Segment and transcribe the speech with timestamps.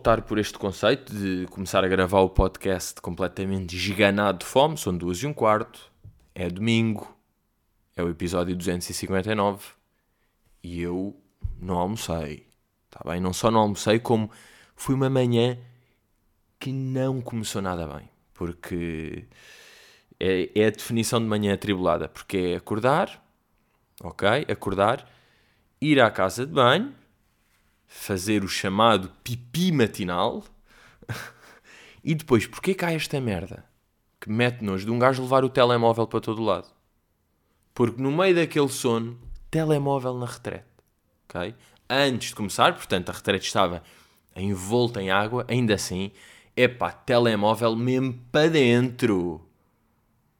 [0.00, 4.78] optar por este conceito de começar a gravar o podcast completamente esganado de fome.
[4.78, 5.92] São duas e um quarto,
[6.34, 7.14] é domingo,
[7.94, 9.62] é o episódio 259
[10.62, 11.14] e eu
[11.60, 12.46] não almocei.
[12.88, 13.20] Tá bem?
[13.20, 14.30] Não só não almocei, como
[14.74, 15.58] foi uma manhã
[16.58, 18.08] que não começou nada bem.
[18.32, 19.26] Porque
[20.18, 22.08] é, é a definição de manhã atribulada.
[22.08, 23.22] Porque é acordar,
[24.02, 24.46] ok?
[24.48, 25.06] Acordar,
[25.78, 26.94] ir à casa de banho,
[27.92, 30.44] fazer o chamado pipi matinal
[32.04, 33.64] e depois, porquê cá esta merda
[34.20, 36.68] que mete-nos de um gajo levar o telemóvel para todo lado?
[37.74, 39.18] Porque no meio daquele sono,
[39.50, 40.68] telemóvel na retrete,
[41.28, 41.52] ok?
[41.88, 43.82] Antes de começar, portanto, a retrete estava
[44.36, 46.12] envolta em água, ainda assim,
[46.56, 49.44] epá, telemóvel mesmo para dentro.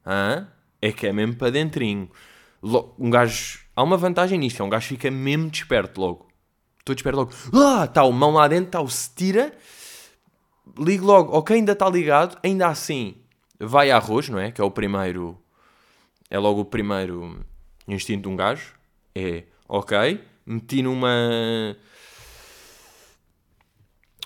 [0.05, 0.47] Hã?
[0.81, 2.09] É que é mesmo para dentrinho.
[2.97, 6.30] Um gajo, há uma vantagem nisto, é um gajo fica mesmo desperto logo.
[6.81, 7.31] Estou desperto logo.
[7.53, 9.53] Ah, está o mão lá dentro, o se tira.
[10.79, 12.39] Ligo logo, ok, ainda está ligado.
[12.43, 13.15] Ainda assim,
[13.59, 14.51] vai a arroz, não é?
[14.51, 15.39] Que é o primeiro.
[16.29, 17.45] É logo o primeiro
[17.87, 18.73] instinto de um gajo.
[19.13, 21.77] É, ok, meti numa.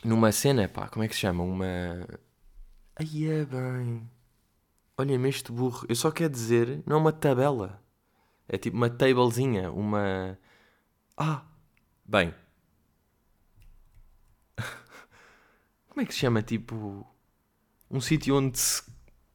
[0.03, 1.43] Numa cena, pá, como é que se chama?
[1.43, 2.07] Uma.
[2.95, 4.09] Aí é bem.
[4.97, 5.85] Olha-me este burro.
[5.89, 7.81] Eu só quero dizer, não é uma tabela.
[8.47, 10.39] É tipo uma tablezinha, uma.
[11.17, 11.43] Ah!
[12.05, 12.33] Bem,
[15.95, 16.41] Como é que se chama?
[16.41, 17.07] Tipo.
[17.89, 18.83] Um sítio onde se.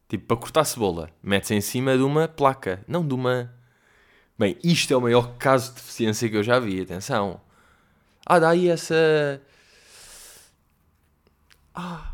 [0.07, 1.09] Tipo, para cortar cebola.
[1.23, 2.85] Mete-se em cima de uma placa.
[2.87, 3.51] Não de uma.
[4.37, 6.79] Bem, isto é o maior caso de deficiência que eu já vi.
[6.79, 7.41] Atenção.
[8.23, 9.41] Ah, daí essa.
[11.73, 12.13] Ah.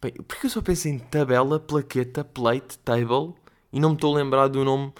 [0.00, 3.34] Bem, porque eu só penso em tabela, plaqueta, plate, table
[3.72, 4.92] e não me estou a lembrar do nome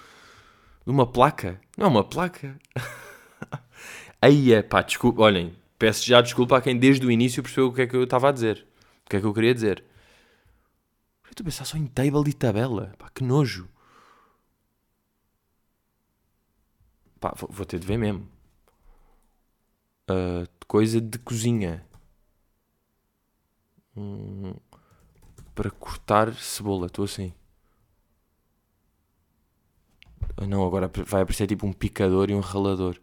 [0.85, 1.59] de uma placa?
[1.77, 2.57] Não é uma placa.
[4.21, 5.53] Aí é, pá, desculpa, olhem,
[5.83, 8.29] Peço já desculpa a quem desde o início percebeu o que é que eu estava
[8.29, 8.65] a dizer.
[9.05, 9.83] O que é que eu queria dizer.
[11.25, 12.93] Eu estou a pensar só em table e tabela.
[12.97, 13.67] Pá, que nojo.
[17.19, 18.29] Pá, vou, ter de ver mesmo.
[20.09, 21.85] Uh, coisa de cozinha.
[23.97, 24.53] Hum,
[25.53, 26.85] para cortar cebola.
[26.85, 27.33] Estou assim.
[30.37, 32.97] Ah, não, agora vai aparecer tipo um picador e um ralador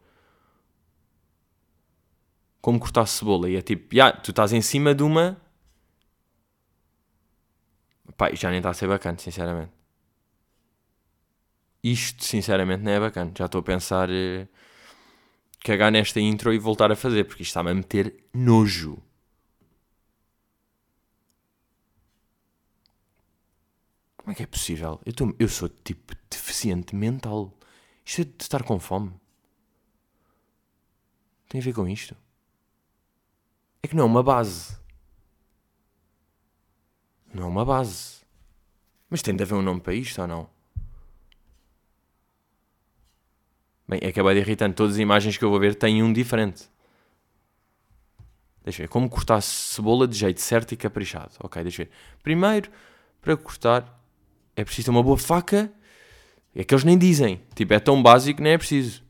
[2.60, 3.48] como cortar cebola.
[3.50, 5.40] E é tipo, yeah, tu estás em cima de uma.
[8.16, 9.72] Pá, já nem está a ser bacana, sinceramente.
[11.82, 13.32] Isto, sinceramente, não é bacana.
[13.36, 14.46] Já estou a pensar eh,
[15.64, 19.02] cagar nesta intro e voltar a fazer, porque isto está-me a meter nojo.
[24.16, 25.00] Como é que é possível?
[25.04, 27.52] Eu, tô, eu sou tipo deficiente mental.
[28.04, 29.12] Isto é de estar com fome.
[31.48, 32.16] Tem a ver com isto?
[33.82, 34.76] É que não é uma base.
[37.32, 38.20] Não é uma base.
[39.08, 40.50] Mas tem de haver um nome para isto ou não?
[43.88, 44.76] Bem, acabei de irritante.
[44.76, 46.70] Todas as imagens que eu vou ver têm um diferente.
[48.62, 48.88] Deixa eu ver.
[48.88, 51.32] Como cortar cebola de jeito certo e caprichado.
[51.40, 51.92] Ok, deixa eu ver.
[52.22, 52.70] Primeiro,
[53.20, 54.00] para cortar,
[54.54, 55.72] é preciso ter uma boa faca.
[56.54, 57.40] É que eles nem dizem.
[57.54, 59.02] Tipo, é tão básico que nem é preciso.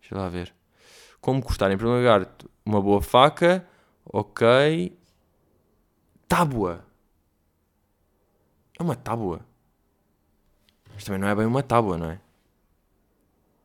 [0.00, 0.54] Deixa lá ver.
[1.26, 3.66] Como cortar, em primeiro lugar, uma boa faca,
[4.04, 4.96] ok.
[6.28, 6.84] Tábua.
[8.78, 9.40] É uma tábua.
[10.94, 12.20] Mas também não é bem uma tábua, não é?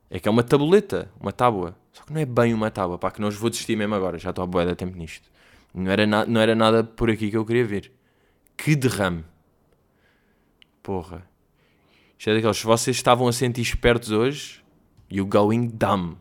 [0.09, 1.77] É que é uma tabuleta, uma tábua.
[1.91, 2.97] Só que não é bem uma tábua.
[2.97, 4.17] Pá, que não os vou desistir mesmo agora.
[4.17, 5.29] Já estou a boa da tempo nisto.
[5.71, 7.91] Não era, não era nada por aqui que eu queria ver.
[8.57, 9.23] Que derrame.
[10.81, 11.29] Porra.
[12.17, 12.57] Isto é daqueles.
[12.57, 14.65] Se vocês estavam a sentir espertos hoje,
[15.11, 16.17] you going dumb.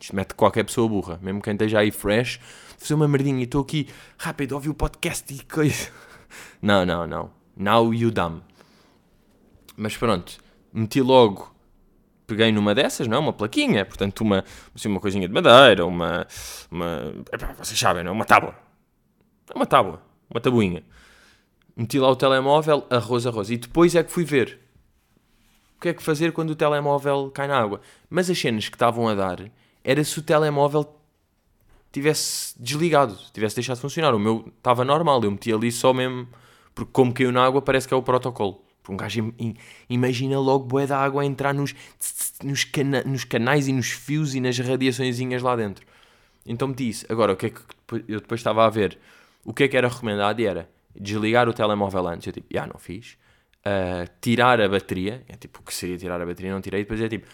[0.00, 2.38] Isto mete qualquer pessoa burra, mesmo quem esteja aí fresh,
[2.78, 5.90] fazer uma merdinha e estou aqui rápido, ouvi o podcast e coisa.
[6.60, 7.30] Não, não, não.
[7.56, 8.42] Now you dumb.
[9.76, 10.38] Mas pronto,
[10.72, 11.54] meti logo,
[12.26, 13.20] peguei numa dessas, não é?
[13.20, 16.26] Uma plaquinha, portanto, uma, assim, uma coisinha de madeira, uma.
[16.70, 17.14] uma
[17.56, 18.14] vocês sabem, não é?
[18.14, 18.54] Uma tábua.
[19.52, 20.84] É uma tábua, uma tabuinha.
[21.74, 23.50] Meti lá o telemóvel, arroz, arroz.
[23.50, 24.58] E depois é que fui ver
[25.76, 27.80] o que é que fazer quando o telemóvel cai na água.
[28.10, 29.50] Mas as cenas que estavam a dar
[29.88, 30.86] era se o telemóvel
[31.90, 34.14] tivesse desligado, tivesse deixado de funcionar.
[34.14, 36.28] O meu estava normal, eu meti ali só mesmo,
[36.74, 38.62] porque como caiu na água parece que é o protocolo.
[38.86, 39.32] Um gajo
[39.88, 41.74] imagina logo bué da água a entrar nos,
[42.44, 45.86] nos, cana nos canais e nos fios e nas radiaçõezinhas lá dentro.
[46.44, 47.06] Então meti isso.
[47.08, 47.60] Agora, o que é que
[48.08, 48.98] eu depois estava a ver?
[49.42, 50.38] O que é que era recomendado?
[50.40, 52.26] E era desligar o telemóvel antes.
[52.26, 53.16] Eu tipo, já não fiz.
[53.60, 55.24] Uh, tirar a bateria.
[55.28, 56.52] É tipo, o que seria tirar a bateria?
[56.52, 56.82] Não tirei.
[56.82, 57.26] Depois é tipo,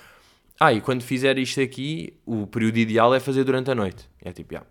[0.58, 4.08] Ah, e quando fizer isto aqui, o período ideal é fazer durante a noite.
[4.20, 4.68] É tipo, yeah,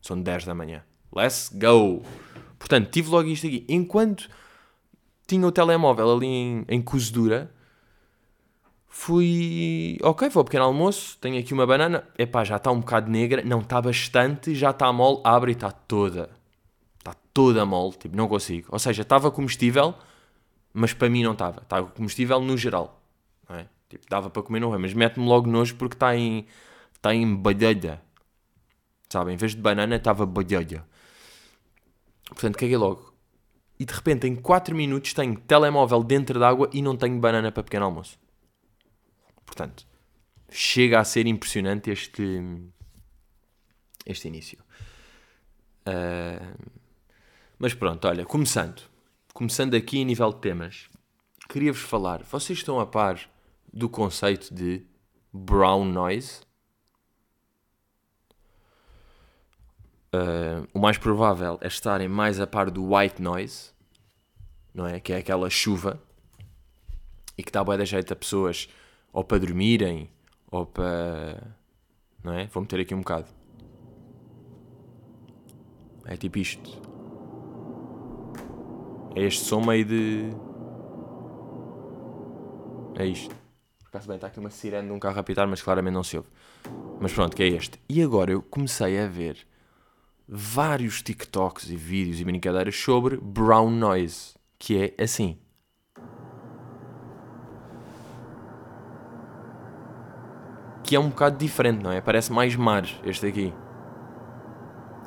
[0.00, 0.82] são 10 da manhã.
[1.14, 2.02] Let's go!
[2.58, 3.64] Portanto, tive logo isto aqui.
[3.68, 4.28] Enquanto
[5.26, 7.50] tinha o telemóvel ali em, em cozedura,
[8.86, 9.98] fui.
[10.02, 12.06] Ok, vou ao pequeno almoço, tenho aqui uma banana.
[12.18, 13.42] Epá, já está um bocado negra.
[13.44, 15.20] Não, está bastante, já está mole.
[15.24, 16.30] Abre e está toda.
[16.98, 17.94] Está toda mole.
[17.96, 18.68] Tipo, não consigo.
[18.70, 19.94] Ou seja, estava comestível,
[20.72, 21.62] mas para mim não estava.
[21.62, 23.00] Estava comestível no geral.
[23.48, 23.66] Não é?
[23.94, 24.78] Tipo, dava para comer, não é?
[24.78, 26.46] Mas mete-me logo nojo porque está em.
[26.96, 28.02] Está em badalha.
[29.08, 29.32] Sabe?
[29.32, 30.84] Em vez de banana, estava badalha.
[32.26, 33.14] Portanto, caguei logo.
[33.78, 37.62] E de repente, em 4 minutos, tenho telemóvel dentro d'água e não tenho banana para
[37.62, 38.18] pequeno almoço.
[39.46, 39.86] Portanto,
[40.50, 42.42] chega a ser impressionante este,
[44.04, 44.58] este início.
[45.86, 46.72] Uh,
[47.58, 48.82] mas pronto, olha, começando.
[49.32, 50.88] Começando aqui em nível de temas,
[51.48, 52.24] queria-vos falar.
[52.24, 53.20] Vocês estão a par
[53.74, 54.86] do conceito de
[55.32, 56.40] brown noise?
[60.14, 63.72] Uh, o mais provável é estarem mais a par do white noise,
[64.72, 65.00] não é?
[65.00, 66.00] Que é aquela chuva
[67.36, 68.68] e que dá boa de jeito a pessoas
[69.12, 70.08] ou para dormirem
[70.52, 71.56] ou para.
[72.22, 72.46] Não é?
[72.46, 73.26] Vou meter aqui um bocado.
[76.06, 76.80] É tipo isto.
[79.16, 80.30] É este som meio de.
[82.96, 83.43] É isto.
[83.94, 86.16] Por bem, está aqui uma sirene de um carro a apitar, mas claramente não se
[86.16, 86.28] ouve.
[87.00, 87.78] Mas pronto, que é este.
[87.88, 89.46] E agora eu comecei a ver
[90.26, 95.38] vários TikToks e vídeos e brincadeiras sobre brown noise, que é assim.
[100.82, 102.00] Que é um bocado diferente, não é?
[102.00, 103.54] Parece mais mar este aqui.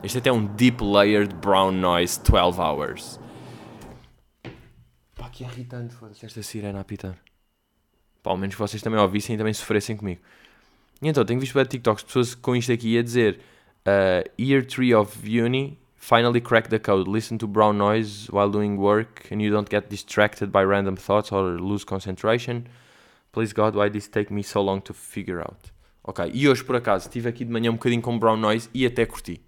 [0.02, 3.20] Este até é um Deep Layered Brown Noise 12 Hours.
[5.14, 7.27] Pá, que irritante foda-se esta sirena a apitar.
[8.24, 10.22] Pá, ao menos que vocês também ouvissem e também sofressem comigo.
[11.02, 13.40] E então, tenho visto para TikToks pessoas com isto aqui a dizer
[13.86, 17.10] uh, year 3 of uni, finally crack the code.
[17.10, 21.32] Listen to brown noise while doing work and you don't get distracted by random thoughts
[21.32, 22.66] or lose concentration.
[23.32, 25.72] Please God, why this take me so long to figure out?
[26.04, 28.86] Ok, e hoje por acaso estive aqui de manhã um bocadinho com brown noise e
[28.86, 29.42] até curti.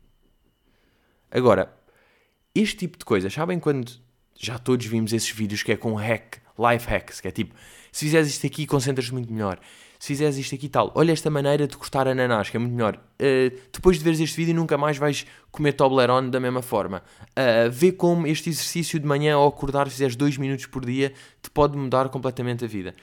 [1.31, 1.73] Agora,
[2.53, 3.91] este tipo de coisas, sabem quando
[4.39, 7.53] já todos vimos esses vídeos que é com hack, life hacks, que é tipo,
[7.91, 9.59] se fizeres isto aqui concentras muito melhor
[9.99, 12.73] se fizeres isto aqui e tal, olha esta maneira de cortar ananás, que é muito
[12.73, 12.95] melhor.
[12.95, 17.03] Uh, depois de veres este vídeo, nunca mais vais comer Toblerone da mesma forma.
[17.31, 21.49] Uh, vê como este exercício de manhã ao acordar, fizeres 2 minutos por dia, te
[21.49, 22.95] pode mudar completamente a vida.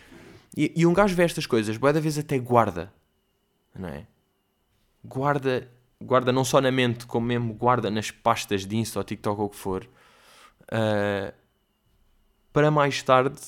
[0.57, 2.91] E, e um gajo vê estas coisas, boa da vez até guarda,
[3.79, 4.07] não é?
[5.05, 9.39] Guarda, guarda não só na mente, como mesmo guarda nas pastas de Insta ou TikTok
[9.39, 9.87] ou o que for,
[10.73, 11.33] uh,
[12.53, 13.41] para mais tarde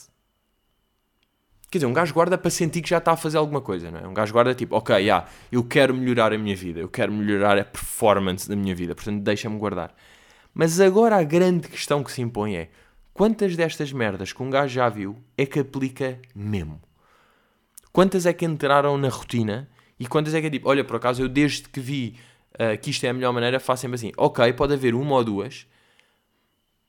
[1.71, 4.01] Quer dizer, um gajo guarda para sentir que já está a fazer alguma coisa, não
[4.01, 4.09] é?
[4.09, 7.59] Um gajo guarda tipo, ok, yeah, eu quero melhorar a minha vida, eu quero melhorar
[7.59, 9.95] a performance da minha vida, portanto deixa-me guardar.
[10.55, 12.71] Mas agora a grande questão que se impõe é
[13.13, 16.81] quantas destas merdas que um gajo já viu é que aplica mesmo?
[17.93, 19.69] Quantas é que entraram na rotina
[20.01, 22.17] e quantas é que é tipo, olha, por acaso eu desde que vi
[22.55, 25.25] uh, que isto é a melhor maneira, faço sempre assim, ok, pode haver uma ou
[25.25, 25.67] duas,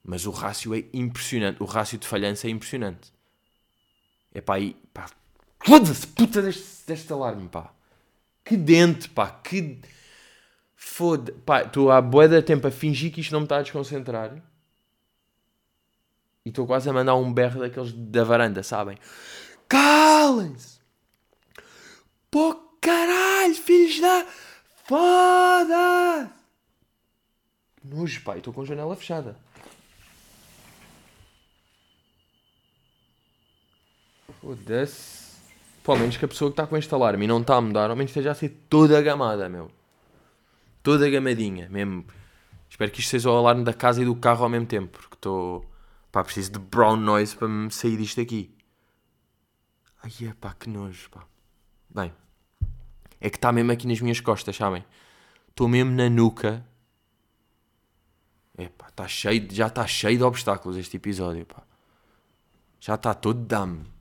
[0.10, 3.14] mas o rácio é impressionante, o rácio de falhança é impressionante.
[4.34, 5.08] É pá, aí, pá,
[5.64, 7.72] foda-se, puta deste, deste alarme, pá.
[8.44, 9.80] Que dente, pá, que.
[10.76, 11.32] Foda.
[11.46, 14.36] Pá, estou há boa de tempo a fingir que isto não me está a desconcentrar.
[16.44, 18.98] E estou quase a mandar um berro daqueles da varanda, sabem?
[19.68, 20.80] Calem-se!
[22.32, 24.26] Pô, caralho, filhos da.
[24.86, 26.32] Foda!
[27.84, 29.49] Nojo, pá, estou com a janela fechada.
[34.42, 35.30] Foda-se.
[35.84, 37.90] Pelo menos que a pessoa que está com este alarme e não está a mudar,
[37.90, 39.72] ao menos esteja a ser toda gamada, meu.
[40.84, 42.06] Toda gamadinha, mesmo.
[42.70, 45.16] Espero que isto seja o alarme da casa e do carro ao mesmo tempo, porque
[45.16, 45.66] estou.
[46.12, 48.56] Pá, preciso de brown noise para me sair disto aqui.
[50.02, 51.26] Ai, é pá, que nojo, pá.
[51.90, 52.14] Bem,
[53.20, 54.86] é que está mesmo aqui nas minhas costas, sabem?
[55.50, 56.66] Estou mesmo na nuca.
[58.58, 61.64] É pá, está cheio, já está cheio de obstáculos este episódio, pá.
[62.80, 63.99] Já está todo dame.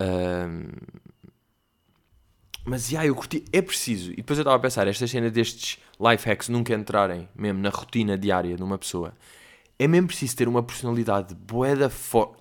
[0.00, 0.68] Um,
[2.64, 4.12] mas, yeah, eu curti, é preciso.
[4.12, 7.68] E depois eu estava a pensar, esta cena destes life hacks nunca entrarem mesmo na
[7.68, 9.14] rotina diária de uma pessoa.
[9.78, 12.36] É mesmo preciso ter uma personalidade boeda for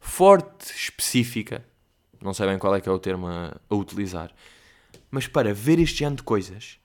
[0.00, 1.64] forte, específica.
[2.22, 4.32] Não sei bem qual é que é o termo a, a utilizar.
[5.10, 6.78] Mas para ver este género de coisas,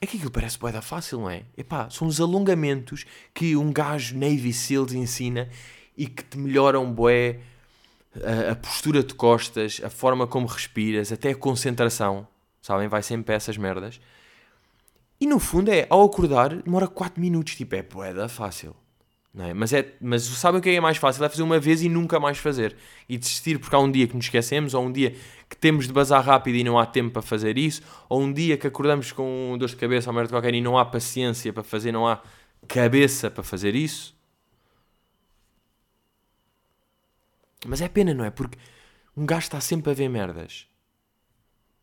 [0.00, 1.44] é que aquilo parece boeda fácil, não é?
[1.56, 3.04] Epá, são os alongamentos
[3.34, 5.48] que um gajo Navy Seals ensina
[5.96, 7.40] e que te melhoram boé
[8.50, 12.26] a, postura de costas, a forma como respiras, até a concentração,
[12.60, 12.88] sabem?
[12.88, 14.00] Vai sempre essas merdas.
[15.20, 18.74] E no fundo é, ao acordar, demora 4 minutos, tipo, é poeda fácil.
[19.34, 19.54] Não é?
[19.54, 21.24] Mas, é, mas sabem o que é mais fácil?
[21.24, 22.76] É fazer uma vez e nunca mais fazer.
[23.08, 25.14] E desistir porque há um dia que nos esquecemos, ou um dia
[25.48, 28.58] que temos de bazar rápido e não há tempo para fazer isso, ou um dia
[28.58, 31.92] que acordamos com dor de cabeça ou merda qualquer e não há paciência para fazer,
[31.92, 32.20] não há
[32.68, 34.14] cabeça para fazer isso.
[37.66, 38.30] Mas é pena, não é?
[38.30, 38.58] Porque
[39.16, 40.66] um gajo está sempre a ver merdas.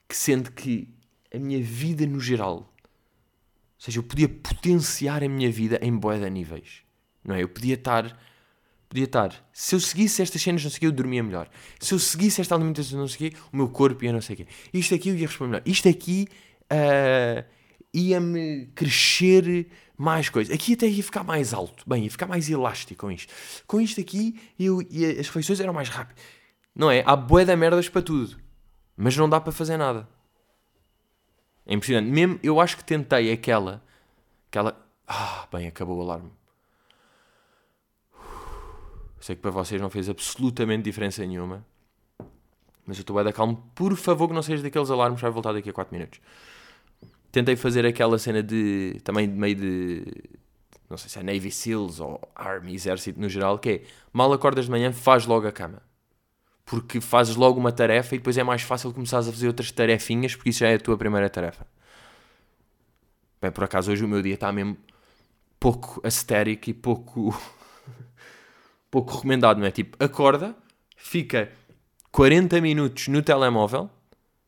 [0.07, 0.93] Que sendo que
[1.33, 2.69] a minha vida no geral, ou
[3.77, 6.81] seja, eu podia potenciar a minha vida em boia de níveis.
[7.23, 7.43] Não é?
[7.43, 8.19] Eu podia estar.
[8.89, 9.49] Podia estar.
[9.53, 11.47] Se eu seguisse estas cenas, não sei o quê, eu dormia melhor.
[11.79, 14.33] Se eu seguisse esta alimentação, não sei o quê, o meu corpo ia não sei
[14.33, 14.47] o quê.
[14.73, 15.63] Isto aqui eu ia responder melhor.
[15.65, 16.27] Isto aqui
[16.73, 17.45] uh,
[17.93, 19.67] ia-me crescer
[19.99, 20.53] mais coisas.
[20.53, 21.83] Aqui até ia ficar mais alto.
[21.85, 23.33] Bem, ia ficar mais elástico com isto.
[23.67, 26.23] Com isto aqui, eu, as refeições eram mais rápidas.
[26.73, 27.03] Não é?
[27.05, 28.37] Há bué de merdas para tudo.
[28.95, 30.07] Mas não dá para fazer nada.
[31.65, 32.09] É impressionante.
[32.09, 33.83] Mesmo, eu acho que tentei aquela...
[34.47, 34.81] Aquela...
[35.05, 36.31] Ah, bem, acabou o alarme.
[39.19, 41.65] Sei que para vocês não fez absolutamente diferença nenhuma.
[42.85, 43.69] Mas eu estou bem da calmo.
[43.75, 45.19] Por favor, que não seja daqueles alarmes.
[45.19, 46.21] Vai voltar daqui a 4 minutos.
[47.31, 48.97] Tentei fazer aquela cena de.
[49.03, 50.05] Também meio de.
[50.89, 53.59] Não sei se é Navy SEALs ou Army, Exército no geral.
[53.59, 53.81] Que é
[54.11, 55.81] mal acordas de manhã, faz logo a cama.
[56.65, 60.35] Porque fazes logo uma tarefa e depois é mais fácil começares a fazer outras tarefinhas.
[60.35, 61.65] Porque isso já é a tua primeira tarefa.
[63.41, 64.77] Bem, por acaso hoje o meu dia está mesmo
[65.59, 67.39] pouco ascético e pouco
[68.89, 69.71] pouco recomendado, não é?
[69.71, 70.55] Tipo, acorda,
[70.95, 71.51] fica
[72.11, 73.89] 40 minutos no telemóvel,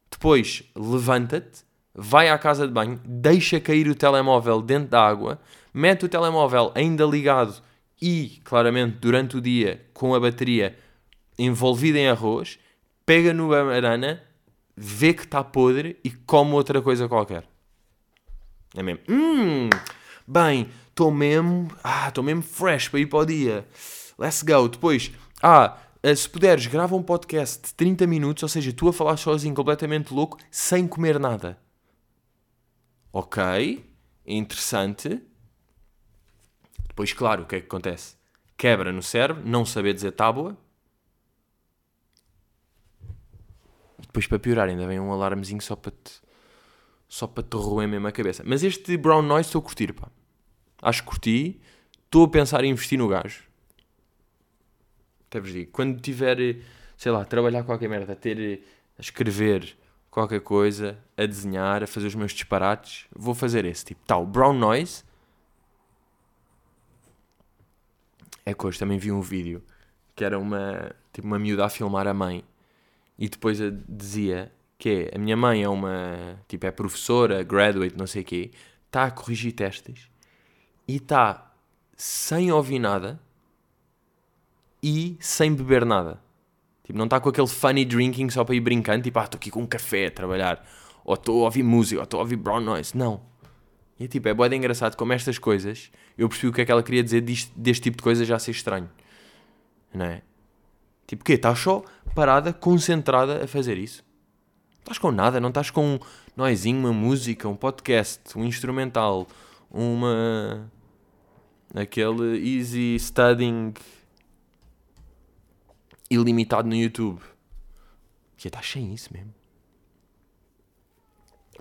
[0.10, 5.40] depois levanta-te, vai à casa de banho, deixa cair o telemóvel dentro da água,
[5.74, 7.62] mete o telemóvel ainda ligado
[8.02, 10.76] e, claramente, durante o dia, com a bateria
[11.38, 12.60] envolvida em arroz,
[13.06, 14.22] pega no banana,
[14.76, 17.46] vê que está podre e come outra coisa qualquer.
[18.76, 19.02] É mesmo.
[19.10, 19.70] Hum,
[20.28, 21.68] bem, estou mesmo.
[21.84, 23.68] Ah, estou mesmo fresh para ir para o dia.
[24.18, 24.68] Let's go.
[24.68, 28.94] Depois, ah, eh, se puderes, grava um podcast de 30 minutos, ou seja, tu a
[28.94, 31.58] falar sozinho, completamente louco, sem comer nada.
[33.14, 33.84] Ok,
[34.26, 35.22] interessante.
[36.88, 38.16] Depois, claro, o que é que acontece?
[38.58, 40.58] Quebra no cérebro, não saber dizer tábua.
[44.00, 46.22] E depois, para piorar, ainda vem um alarmezinho só para te,
[47.08, 48.44] só para te roer mesmo a cabeça.
[48.46, 50.10] Mas este brown noise estou a curtir, pá.
[50.82, 51.62] Acho que curti.
[52.06, 53.44] Estou a pensar em investir no gajo.
[55.28, 56.38] Até vos digo, quando tiver,
[56.98, 58.64] sei lá, trabalhar qualquer merda, ter,
[58.98, 59.78] a escrever
[60.12, 64.02] qualquer coisa, a desenhar, a fazer os meus disparates, vou fazer esse tipo.
[64.06, 65.04] Tal, brown noise.
[68.46, 69.64] É que hoje também vi um vídeo
[70.14, 72.44] que era uma, tipo, uma miúda a filmar a mãe
[73.18, 78.08] e depois dizia que é, a minha mãe é uma, tipo, é professora, graduate, não
[78.08, 78.52] sei o quê,
[78.88, 80.10] está a corrigir testes
[80.88, 81.54] e está
[81.96, 83.20] sem ouvir nada
[84.82, 86.20] e sem beber nada.
[86.92, 89.50] Tipo, não está com aquele funny drinking só para ir brincando, tipo, ah, estou aqui
[89.50, 90.62] com um café a trabalhar,
[91.06, 92.98] ou estou a ouvir música, ou estou a ouvir brown noise.
[92.98, 93.22] Não.
[93.98, 96.84] E tipo, é boeda engraçado como estas coisas, eu percebi o que é que ela
[96.84, 98.90] queria dizer deste, deste tipo de coisa já ser estranho.
[99.94, 100.22] Não é?
[101.08, 101.34] Tipo, o quê?
[101.34, 101.82] Estás só
[102.14, 104.04] parada, concentrada a fazer isso?
[104.80, 106.00] Estás com nada, não estás com um
[106.36, 109.28] noizinho, uma música, um podcast, um instrumental,
[109.70, 110.70] uma.
[111.74, 113.74] aquele easy studying
[116.12, 117.22] ilimitado no YouTube.
[118.38, 119.34] Que está sem isso mesmo.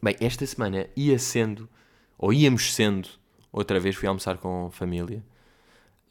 [0.03, 1.69] Bem, esta semana ia sendo,
[2.19, 3.09] ou íamos sendo,
[3.53, 5.23] outra vez fui almoçar com família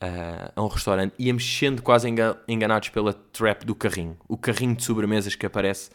[0.01, 2.08] uh, a um restaurante, íamos sendo quase
[2.48, 4.17] enganados pela trap do carrinho.
[4.27, 5.89] O carrinho de sobremesas que aparece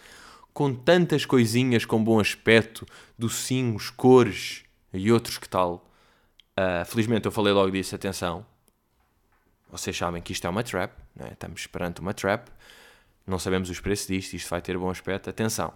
[0.53, 2.87] com tantas coisinhas com bom aspecto,
[3.19, 5.89] docinhos, cores e outros que tal.
[6.59, 8.47] Uh, felizmente eu falei logo disso, atenção.
[9.71, 11.29] Vocês sabem que isto é uma trap, né?
[11.33, 12.49] estamos perante uma trap,
[13.27, 15.31] não sabemos os preços disto, isto vai ter bom aspecto.
[15.31, 15.73] Atenção,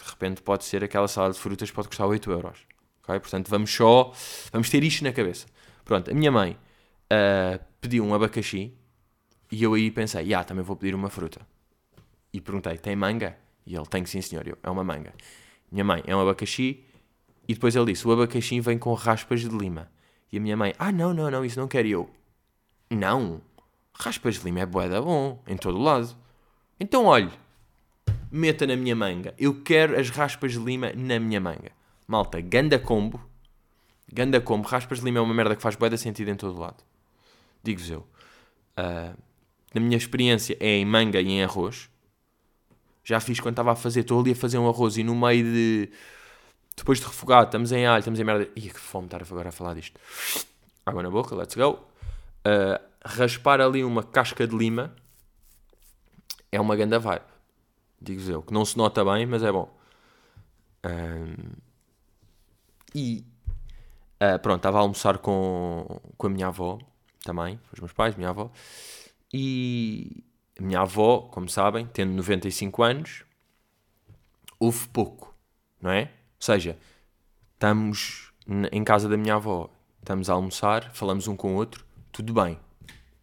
[0.00, 2.58] de repente pode ser aquela salada de frutas pode custar 8 euros.
[3.02, 3.20] Okay?
[3.20, 4.12] Portanto, vamos só,
[4.52, 5.46] vamos ter isto na cabeça.
[5.84, 8.74] Pronto, a minha mãe uh, pediu um abacaxi
[9.50, 11.40] e eu aí pensei, ah, também vou pedir uma fruta.
[12.32, 13.36] E perguntei, tem manga?
[13.64, 15.12] E ele, tem sim senhor, eu, é uma manga.
[15.70, 16.84] Minha mãe, é um abacaxi.
[17.48, 19.90] E depois ele disse, o abacaxi vem com raspas de lima.
[20.32, 22.10] E a minha mãe, ah, não, não, não, isso não quero eu.
[22.90, 23.40] Não.
[23.98, 26.14] Raspas de lima é boeda bom, em todo lado.
[26.78, 27.30] Então, olhe,
[28.30, 29.34] meta na minha manga.
[29.38, 31.72] Eu quero as raspas de lima na minha manga.
[32.06, 33.20] Malta, ganda combo.
[34.12, 34.68] Ganda combo.
[34.68, 36.84] Raspas de lima é uma merda que faz boeda sentido em todo lado.
[37.62, 38.06] Digo-vos eu.
[38.78, 39.16] Uh,
[39.74, 41.88] na minha experiência, é em manga e em arroz.
[43.02, 45.44] Já fiz quando estava a fazer, estou ali a fazer um arroz e no meio
[45.44, 45.90] de.
[46.76, 48.48] Depois de refogado, estamos em alho, estamos em merda.
[48.54, 49.98] Ih, que fome estar agora a falar disto.
[50.84, 51.78] Água na boca, let's go.
[52.46, 54.94] Uh, raspar ali uma casca de lima
[56.50, 57.24] é uma ganda vibe.
[58.00, 59.74] Digo-vos eu, que não se nota bem, mas é bom.
[60.84, 61.52] Um,
[62.94, 63.24] e
[64.22, 66.78] uh, pronto, estava a almoçar com, com a minha avó
[67.24, 68.50] também, os meus pais, minha avó.
[69.32, 70.24] E
[70.58, 73.24] a minha avó, como sabem, tendo 95 anos,
[74.58, 75.34] houve pouco,
[75.80, 76.02] não é?
[76.02, 76.08] Ou
[76.40, 76.78] seja,
[77.54, 78.32] estamos
[78.70, 82.58] em casa da minha avó, estamos a almoçar, falamos um com o outro, tudo bem.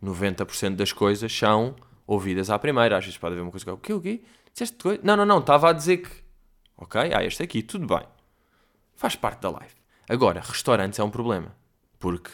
[0.03, 2.98] 90% das coisas são ouvidas à primeira.
[2.98, 4.22] Às vezes pode haver uma coisa que é o quê, o quê?
[4.51, 5.00] Disseste coisa?
[5.03, 6.10] Não, não, não, estava a dizer que.
[6.75, 8.05] Ok, ah, este aqui, tudo bem.
[8.95, 9.74] Faz parte da live.
[10.10, 11.55] Agora, restaurantes é um problema.
[12.00, 12.31] Porque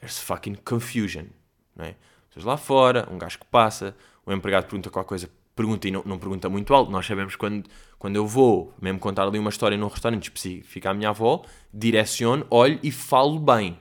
[0.00, 1.26] there's fucking confusion,
[1.74, 1.94] não é?
[2.28, 6.02] Estás lá fora, um gajo que passa, o empregado pergunta qualquer coisa, pergunta e não,
[6.04, 6.90] não pergunta muito alto.
[6.90, 10.92] Nós sabemos quando, quando eu vou, mesmo contar ali uma história num restaurante específico à
[10.92, 13.78] minha avó, direciono, olho e falo bem.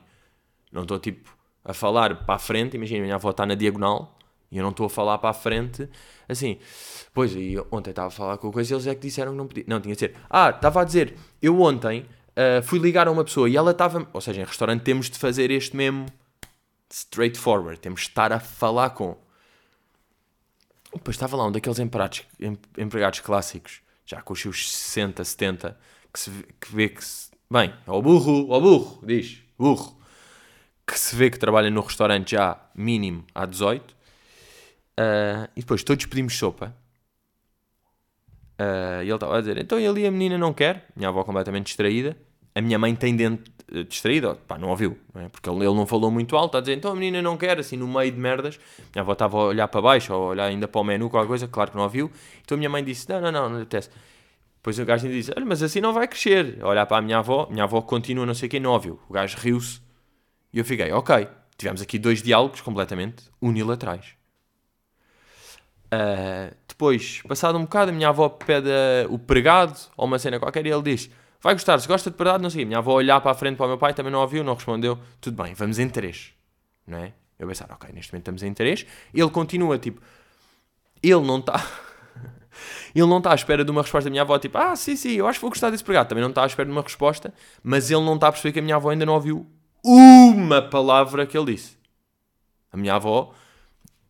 [0.71, 1.34] Não estou tipo
[1.65, 4.17] a falar para a frente, imagina, minha avó está na diagonal
[4.51, 5.89] e eu não estou a falar para a frente
[6.29, 6.59] assim.
[7.13, 9.37] Pois, e ontem estava a falar com a coisa e eles é que disseram que
[9.37, 9.63] não podia.
[9.67, 10.15] Não, tinha de ser.
[10.29, 14.07] Ah, estava a dizer, eu ontem uh, fui ligar a uma pessoa e ela estava.
[14.13, 16.05] Ou seja, em restaurante temos de fazer este mesmo
[16.91, 19.17] straightforward, temos de estar a falar com.
[20.93, 22.23] Depois estava lá um daqueles empregados,
[22.77, 25.77] empregados clássicos, já com os seus 60, 70,
[26.13, 27.29] que, se, que vê que se.
[27.51, 29.97] Bem, ao burro, ao burro, diz, burro,
[30.85, 33.91] que se vê que trabalha no restaurante já mínimo há 18.
[33.91, 33.95] Uh,
[34.97, 36.75] ah, e depois todos pedimos sopa.
[38.59, 40.87] Uh, e ele estava a dizer: então e ali a menina não quer?
[40.95, 42.15] Minha avó completamente distraída.
[42.53, 45.27] A minha mãe tem dentro uh, distraída, pá, não ouviu, não é?
[45.29, 46.49] porque ele, não falou muito alto.
[46.49, 48.59] Está a dizer: então a menina não quer, assim no meio de merdas.
[48.93, 51.27] Minha avó estava a olhar para baixo, ou a olhar ainda para o menu, qualquer
[51.27, 52.09] coisa, claro que não ouviu.
[52.43, 53.89] Então a minha mãe disse: não, não, não, não apetece.
[54.57, 56.63] Depois o gajo disse: olha, mas assim não vai crescer.
[56.63, 58.99] Olhar para a minha avó, minha avó continua, não sei quem, não ouviu.
[59.09, 59.84] O gajo riu-se
[60.55, 61.27] e eu fiquei: ok.
[61.57, 64.15] Tivemos aqui dois diálogos completamente unilaterais.
[65.85, 70.39] Uh, depois, passado um bocado, a minha avó pede uh, o pregado ou uma cena
[70.39, 71.09] qualquer e ele diz:
[71.41, 72.63] Vai gostar, se gosta de pregado, não sei.
[72.63, 74.55] A minha avó olhar para a frente para o meu pai, também não ouviu, não
[74.55, 74.97] respondeu.
[75.21, 76.33] Tudo bem, vamos em três.
[76.87, 77.13] Não é?
[77.37, 78.85] Eu pensar, ok, neste momento estamos em três.
[79.13, 80.01] Ele continua, tipo,
[81.03, 81.55] ele não está.
[82.95, 85.11] ele não está à espera de uma resposta da minha avó, tipo, ah, sim, sim,
[85.13, 86.09] eu acho que vou gostar desse pregado.
[86.09, 88.59] Também não está à espera de uma resposta, mas ele não está a perceber que
[88.59, 89.45] a minha avó ainda não ouviu
[89.85, 91.77] uma palavra que ele disse.
[92.71, 93.33] A minha avó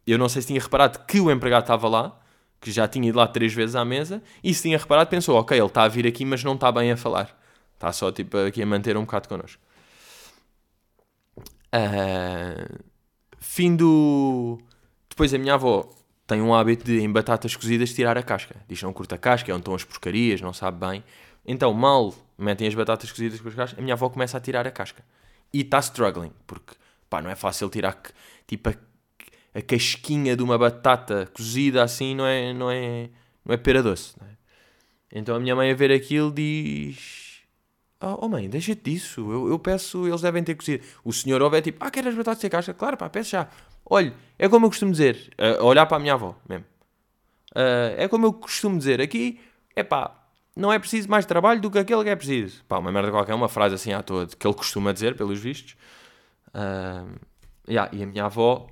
[0.05, 2.19] eu não sei se tinha reparado que o empregado estava lá,
[2.61, 5.57] que já tinha ido lá três vezes à mesa, e se tinha reparado, pensou: ok,
[5.57, 7.35] ele está a vir aqui, mas não está bem a falar.
[7.73, 9.61] Está só tipo aqui a manter um bocado connosco.
[11.73, 12.83] Uh,
[13.39, 14.59] fim do.
[15.09, 15.89] Depois a minha avó
[16.27, 18.55] tem um hábito de, em batatas cozidas, tirar a casca.
[18.67, 21.03] Diz não curta a casca, é onde estão as porcarias, não sabe bem.
[21.45, 24.65] Então, mal metem as batatas cozidas com as cascas, a minha avó começa a tirar
[24.67, 25.03] a casca.
[25.55, 26.73] E está struggling, porque
[27.09, 28.01] pá, não é fácil tirar
[28.45, 28.73] tipo a
[29.55, 33.09] a casquinha de uma batata cozida assim não é, não é,
[33.45, 34.13] não é pera doce.
[34.21, 35.19] É?
[35.19, 37.41] Então a minha mãe a ver aquilo diz:
[38.01, 39.31] Oh, oh mãe, deixa-te disso.
[39.31, 40.83] Eu, eu peço, eles devem ter cozido.
[41.05, 42.73] O senhor ouve é tipo: Ah, queres batatas sem casca?
[42.73, 43.47] Claro, pá, peço já.
[43.85, 46.65] Olha, é como eu costumo dizer, olhar para a minha avó mesmo.
[47.51, 49.39] Uh, é como eu costumo dizer, aqui,
[49.75, 50.24] é pá,
[50.55, 52.63] não é preciso mais trabalho do que aquele que é preciso.
[52.65, 55.75] Pá, uma merda qualquer, uma frase assim à toa que ele costuma dizer, pelos vistos.
[56.49, 57.19] Uh,
[57.67, 58.67] yeah, e a minha avó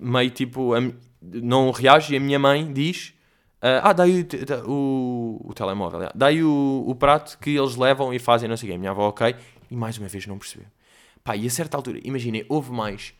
[0.00, 0.72] meio tipo,
[1.20, 3.14] não reage e a minha mãe diz:
[3.62, 4.26] uh, Ah, dá-lhe
[4.66, 8.68] o, o, o, telemóvel, dá-lhe o, o prato que eles levam e fazem, não sei
[8.68, 8.76] o quê.
[8.76, 9.34] A minha avó, ok,
[9.70, 10.66] e mais uma vez não percebeu.
[11.24, 13.14] Pá, e a certa altura, imaginem, houve mais,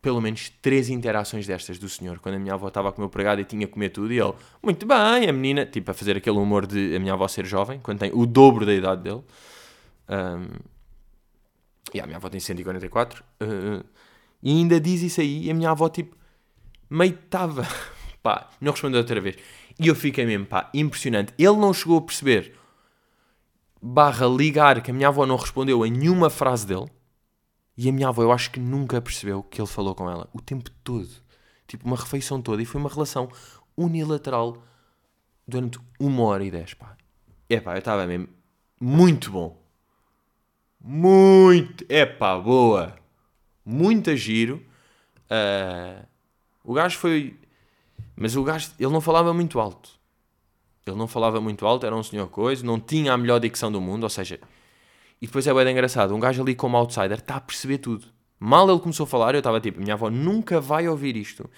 [0.00, 3.10] pelo menos três interações destas do senhor, quando a minha avó estava a comer o
[3.10, 4.32] pregado e tinha que comer tudo, e ele,
[4.62, 7.80] muito bem, a menina, tipo, a fazer aquele humor de a minha avó ser jovem,
[7.80, 9.22] quando tem o dobro da idade dele.
[10.08, 10.78] Um,
[11.92, 13.24] e a minha avó tem 144.
[13.42, 13.84] Uh,
[14.42, 16.16] e ainda diz isso aí, e a minha avó, tipo,
[16.88, 17.66] meio estava,
[18.22, 19.36] pá, não respondeu outra vez.
[19.80, 21.32] E eu fiquei mesmo, pá, impressionante.
[21.36, 22.54] Ele não chegou a perceber,
[23.82, 26.86] barra ligar, que a minha avó não respondeu a nenhuma frase dele.
[27.78, 30.42] E a minha avó, eu acho que nunca percebeu que ele falou com ela o
[30.42, 31.08] tempo todo.
[31.66, 32.60] Tipo, uma refeição toda.
[32.60, 33.30] E foi uma relação
[33.76, 34.62] unilateral
[35.46, 36.96] durante uma hora e dez, pá.
[37.48, 38.28] É pá, eu estava mesmo
[38.80, 39.56] muito bom.
[40.80, 41.86] Muito.
[41.88, 42.98] É pá, boa
[43.68, 44.64] muito a giro.
[45.30, 46.06] Uh,
[46.64, 47.36] o gajo foi.
[48.16, 49.90] Mas o gajo, ele não falava muito alto.
[50.86, 53.80] Ele não falava muito alto, era um senhor coisa, não tinha a melhor dicção do
[53.80, 54.40] mundo, ou seja.
[55.20, 58.06] E depois é bem engraçado, um gajo ali como outsider está a perceber tudo.
[58.38, 61.48] Mal ele começou a falar, eu estava tipo, minha avó nunca vai ouvir isto.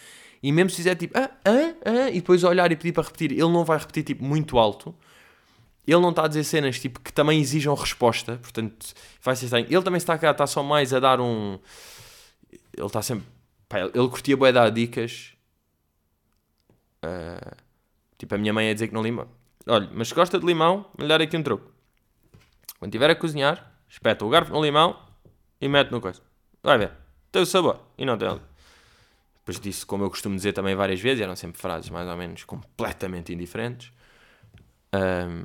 [0.43, 3.33] E mesmo se fizer tipo, ah, ah, ah, e depois olhar e pedir para repetir,
[3.33, 4.95] ele não vai repetir tipo muito alto.
[5.87, 9.67] Ele não está a dizer cenas tipo que também exijam resposta, portanto vai ser estranho.
[9.69, 11.59] Ele também está cá, está só mais a dar um.
[12.77, 13.27] Ele está sempre.
[13.69, 15.35] Pá, ele curtia boé dar dicas.
[17.05, 17.57] Uh,
[18.17, 19.29] tipo, a minha mãe ia dizer que não lima.
[19.67, 21.67] Olha, mas se gosta de limão, dar aqui um truque.
[22.79, 24.99] Quando estiver a cozinhar, espeta o garfo no limão
[25.61, 26.23] e mete no coisa.
[26.63, 26.93] Vai ver.
[27.31, 27.81] Tem o sabor.
[27.97, 28.41] E não tem ali.
[29.41, 32.45] Depois disse, como eu costumo dizer também várias vezes, eram sempre frases mais ou menos
[32.45, 33.93] completamente indiferentes.
[34.95, 35.45] Um,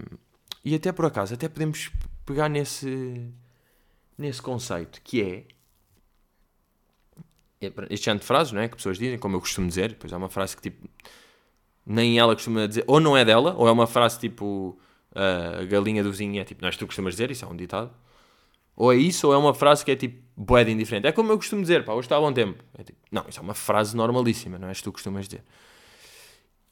[0.64, 1.92] e até por acaso, até podemos
[2.26, 3.32] pegar nesse,
[4.18, 5.46] nesse conceito, que é
[7.90, 8.68] este género de frases, não é?
[8.68, 10.88] Que pessoas dizem, como eu costumo dizer, depois é uma frase que tipo
[11.86, 14.78] nem ela costuma dizer, ou não é dela, ou é uma frase tipo
[15.16, 17.92] a galinha do vizinho é tipo, não és tu costumas dizer, isso é um ditado.
[18.76, 21.08] Ou é isso, ou é uma frase que é tipo boeda indiferente.
[21.08, 22.62] É como eu costumo dizer, pá, hoje está a bom tempo.
[22.78, 25.44] É tipo, não, isso é uma frase normalíssima, não és tu costumas dizer.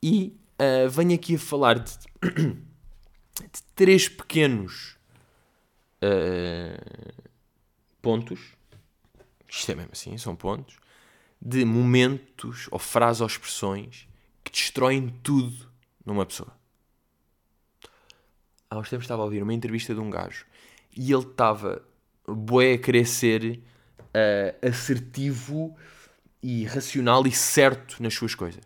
[0.02, 4.98] E uh, venho aqui a falar de, de três pequenos
[6.04, 7.24] uh,
[8.02, 8.42] pontos.
[9.48, 10.78] Isto é mesmo assim, são pontos.
[11.42, 14.08] De momentos ou frases ou expressões
[14.44, 15.70] que destroem tudo
[16.06, 16.54] numa pessoa.
[18.74, 20.48] Há uns tempos estava a ouvir uma entrevista de um gajo
[20.98, 21.84] e ele estava
[22.28, 23.60] bué a querer ser
[24.00, 25.78] uh, assertivo
[26.42, 28.64] e racional e certo nas suas coisas.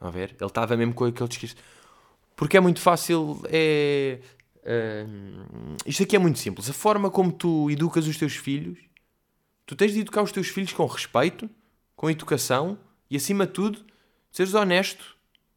[0.00, 0.34] a ver?
[0.40, 1.54] Ele estava mesmo com aquele discurso.
[2.34, 4.20] Porque é muito fácil, é...
[4.62, 6.70] Uh, isto aqui é muito simples.
[6.70, 8.78] A forma como tu educas os teus filhos,
[9.66, 11.48] tu tens de educar os teus filhos com respeito,
[11.94, 12.78] com educação
[13.10, 13.84] e, acima de tudo,
[14.32, 15.15] seres honesto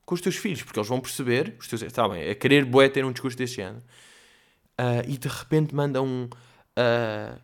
[0.09, 2.89] com os teus filhos, porque eles vão perceber, os teus, está bem, a querer boé
[2.89, 3.83] ter um discurso deste género,
[4.81, 6.23] uh, e de repente mandam um.
[6.23, 7.39] Uh,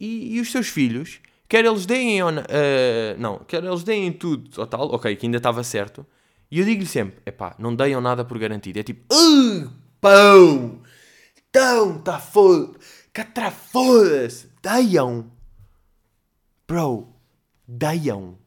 [0.00, 2.26] e, e, os teus filhos, quer eles deem uh,
[3.18, 6.06] não, quer eles deem tudo ou tal, ok, que ainda estava certo,
[6.50, 8.78] e eu digo-lhe sempre: epá, não deiam nada por garantido.
[8.78, 10.80] É tipo, uh, pão,
[11.52, 12.78] tão, tá foda,
[13.12, 15.30] catra foda-se, deiam,
[16.66, 17.06] bro,
[17.66, 18.38] deiam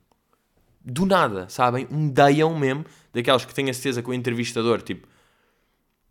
[0.84, 1.88] do nada, sabem?
[1.92, 5.08] Um deiam mesmo, daquelas que tenho a certeza que o entrevistador, tipo,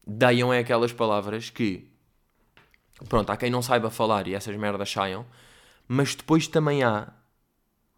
[0.06, 1.88] deiam é aquelas palavras que,
[3.08, 5.26] pronto, há quem não saiba falar e essas merdas saiam,
[5.88, 7.12] mas depois também há,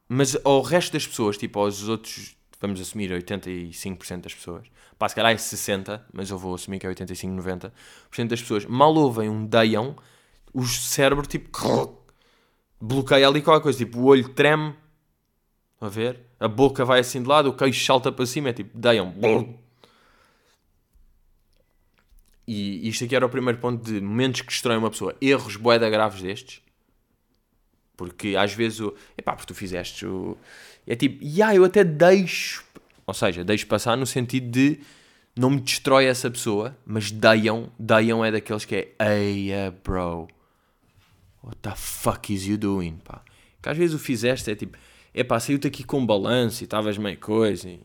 [0.09, 4.67] mas ao resto das pessoas, tipo, aos outros, vamos assumir 85% das pessoas,
[4.99, 8.65] pá, se calhar é 60%, mas eu vou assumir que é 85, 90% das pessoas,
[8.65, 9.97] mal ouvem um deiam,
[10.55, 11.51] o cérebro, tipo,
[12.81, 14.75] bloqueia ali qualquer coisa, tipo, o olho treme,
[15.81, 16.32] a ver?
[16.43, 19.15] A boca vai assim de lado, o queixo salta para cima, é tipo, deiam.
[22.45, 25.15] E isto aqui era o primeiro ponto de momentos que destroem uma pessoa.
[25.21, 26.61] Erros boeda graves destes.
[27.97, 28.93] Porque às vezes o.
[29.17, 30.37] Epá, porque tu fizeste o.
[30.85, 32.65] É tipo, yeah, eu até deixo.
[33.07, 34.81] Ou seja, deixo passar no sentido de
[35.37, 37.71] não me destrói essa pessoa, mas deiam.
[37.79, 39.21] Deiam é daqueles que é.
[39.21, 40.27] Eia, bro.
[41.45, 42.99] What the fuck is you doing?
[43.05, 43.23] Pá.
[43.63, 44.77] Que às vezes o fizeste é tipo
[45.15, 47.83] epá, saiu-te aqui com balanço e estavas meio coisa, e,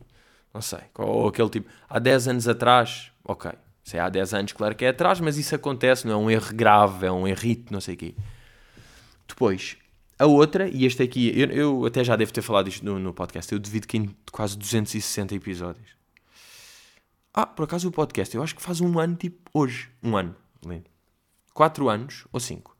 [0.54, 3.52] não sei, ou aquele tipo, há 10 anos atrás, ok,
[3.84, 6.54] sei, há 10 anos, claro que é atrás, mas isso acontece, não é um erro
[6.54, 8.16] grave, é um errito, não sei o quê.
[9.28, 9.78] Depois,
[10.20, 13.14] a outra, e este aqui, eu, eu até já devo ter falado isto no, no
[13.14, 15.98] podcast, eu devido que em quase 260 episódios.
[17.34, 20.36] Ah, por acaso o podcast, eu acho que faz um ano, tipo, hoje, um ano,
[20.66, 20.90] lindo.
[21.54, 22.76] 4 anos ou 5.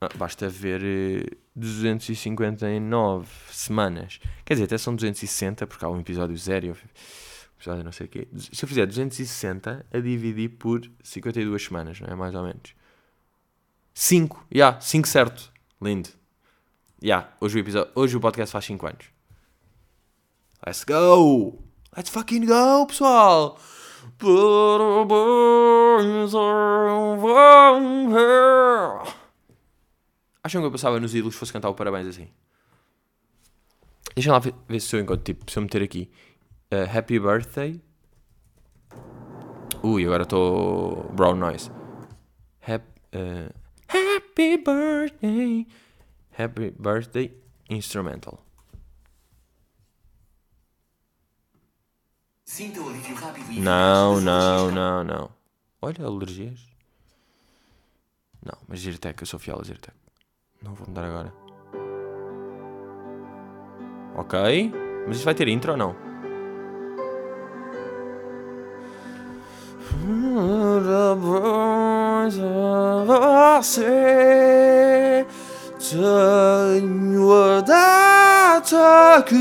[0.00, 4.20] Ah, basta ver 259 eh, semanas.
[4.44, 6.76] Quer dizer, até são 260, porque há um episódio zero,
[7.56, 8.28] episódio não sei o quê.
[8.36, 12.14] Se eu fizer 260 a dividir por 52 semanas, não é?
[12.14, 12.74] Mais ou menos.
[13.92, 15.52] 5, já, yeah, 5 certo.
[15.82, 16.08] Lindo.
[17.02, 17.64] Já, yeah, hoje, o
[18.00, 19.06] hoje o podcast faz 5 anos.
[20.64, 21.58] Let's go!
[21.96, 23.58] Let's fucking go, pessoal!
[30.42, 32.30] Acham que eu passava nos ídolos fosse cantar o parabéns assim?
[34.14, 36.10] Deixa lá ver, se eu encontro, tipo, se eu meter aqui
[36.72, 37.80] uh, Happy Birthday.
[39.82, 41.70] Ui, agora estou brown noise.
[42.66, 43.52] Happy, uh,
[43.88, 45.66] happy Birthday.
[46.38, 47.34] Happy Birthday
[47.68, 48.42] Instrumental.
[52.44, 55.30] Sinta o alívio rápido e Não, não, não, não.
[55.80, 56.68] Olha, alergias.
[58.44, 59.99] Não, mas Zyrtec, eu sou fiel a Zyrtec.
[60.62, 61.32] Não vou mudar agora.
[64.14, 64.72] Ok.
[65.06, 66.10] Mas isso vai ter intro ou não?
[73.60, 75.26] Você
[75.78, 79.40] tenho a data querida,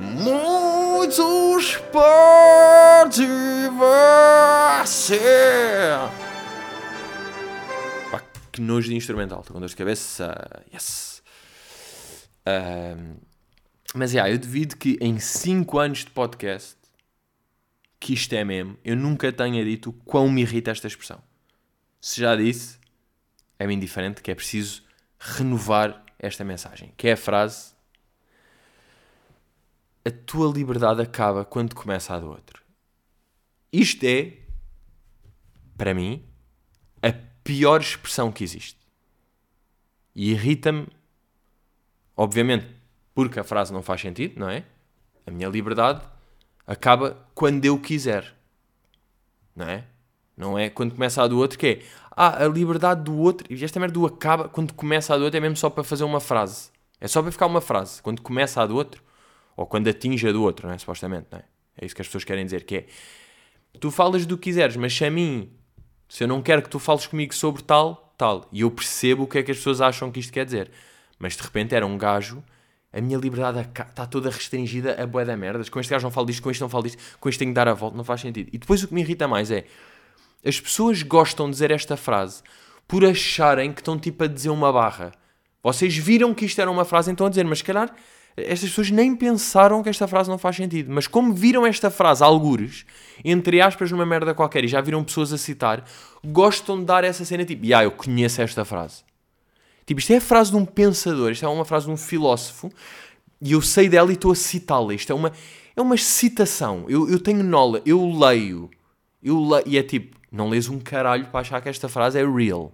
[0.00, 3.26] muitos parte
[4.82, 6.09] você.
[8.60, 10.62] Que nojo de instrumental, estou com dor de cabeça.
[10.70, 11.22] Yes!
[12.46, 13.16] Um,
[13.94, 16.76] mas, yeah, eu devido que em 5 anos de podcast,
[17.98, 21.22] que isto é mesmo, eu nunca tenha dito quão me irrita esta expressão.
[22.02, 22.78] Se já disse,
[23.58, 24.82] é-me indiferente que é preciso
[25.18, 27.72] renovar esta mensagem, que é a frase
[30.04, 32.62] a tua liberdade acaba quando começa a do outro.
[33.72, 34.36] Isto é,
[35.78, 36.29] para mim,
[37.42, 38.78] pior expressão que existe.
[40.14, 40.86] E irrita-me,
[42.16, 42.66] obviamente,
[43.14, 44.64] porque a frase não faz sentido, não é?
[45.26, 46.02] A minha liberdade
[46.66, 48.34] acaba quando eu quiser,
[49.54, 49.84] não é?
[50.36, 51.82] Não é quando começa a do outro que é
[52.16, 55.36] ah, a liberdade do outro, e esta merda do acaba quando começa a do outro
[55.36, 56.70] é mesmo só para fazer uma frase.
[57.00, 58.02] É só para ficar uma frase.
[58.02, 59.02] Quando começa a do outro,
[59.56, 60.78] ou quando atinge a do outro, não é?
[60.78, 61.44] Supostamente, não é?
[61.78, 62.86] É isso que as pessoas querem dizer, que é
[63.78, 65.50] tu falas do que quiseres, mas se a mim,
[66.10, 69.26] se eu não quero que tu fales comigo sobre tal, tal, e eu percebo o
[69.28, 70.68] que é que as pessoas acham que isto quer dizer,
[71.20, 72.42] mas de repente era um gajo,
[72.92, 76.26] a minha liberdade está toda restringida a boé da merdas, com este gajo não falo
[76.26, 78.22] disto, com este não falo disto, com este tenho que dar a volta, não faz
[78.22, 78.50] sentido.
[78.52, 79.66] E depois o que me irrita mais é,
[80.44, 82.42] as pessoas gostam de dizer esta frase
[82.88, 85.12] por acharem que estão tipo a dizer uma barra.
[85.62, 87.94] Vocês viram que isto era uma frase, então a dizer, mas se calhar
[88.46, 90.92] estas pessoas nem pensaram que esta frase não faz sentido.
[90.92, 92.84] Mas como viram esta frase, algures,
[93.24, 95.84] entre aspas, numa merda qualquer, e já viram pessoas a citar,
[96.24, 99.02] gostam de dar essa cena tipo, ah, eu conheço esta frase.
[99.86, 102.70] Tipo, isto é a frase de um pensador, isto é uma frase de um filósofo,
[103.40, 104.94] e eu sei dela e estou a citá-la.
[104.94, 105.32] Isto é uma,
[105.74, 106.84] é uma citação.
[106.88, 108.70] Eu, eu tenho nola, eu leio,
[109.22, 112.24] eu leio, e é tipo, não lês um caralho para achar que esta frase é
[112.24, 112.72] real.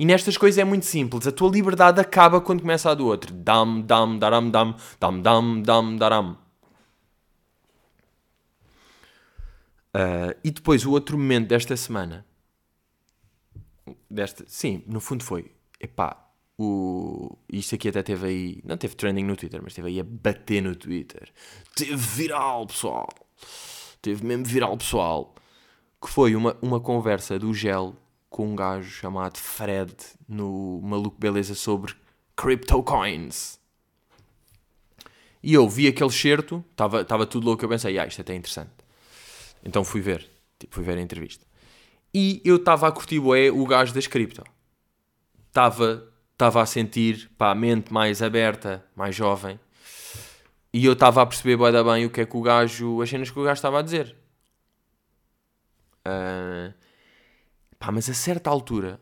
[0.00, 1.26] E nestas coisas é muito simples.
[1.26, 3.34] A tua liberdade acaba quando começa a do outro.
[3.34, 6.38] Dam, dam, daram, dam, dam, dam, dam, daram.
[9.94, 12.24] Uh, e depois o outro momento desta semana.
[14.08, 15.52] Desta, sim, no fundo foi.
[15.78, 16.16] Epá,
[16.56, 18.62] o, isto aqui até teve aí.
[18.64, 21.30] Não teve trending no Twitter, mas teve aí a bater no Twitter.
[21.76, 23.10] Teve viral, pessoal.
[24.00, 25.34] Teve mesmo viral, pessoal.
[26.00, 27.94] Que foi uma, uma conversa do Gel
[28.30, 29.92] com um gajo chamado Fred
[30.26, 31.94] no Maluco Beleza sobre
[32.36, 33.58] CryptoCoins.
[35.42, 38.70] E eu vi aquele certo, estava tudo louco, eu pensei, ah, isto é até interessante.
[39.64, 41.44] Então fui ver, tipo, fui ver a entrevista.
[42.14, 44.44] E eu estava a curtir bué, o gajo das cripto.
[45.48, 49.58] Estava a sentir pá, a mente mais aberta, mais jovem.
[50.72, 53.10] E eu estava a perceber bué da bem o que é que o gajo, as
[53.10, 54.16] cenas que o gajo estava a dizer.
[56.06, 56.72] Uh,
[57.80, 59.00] Pá, mas a certa altura,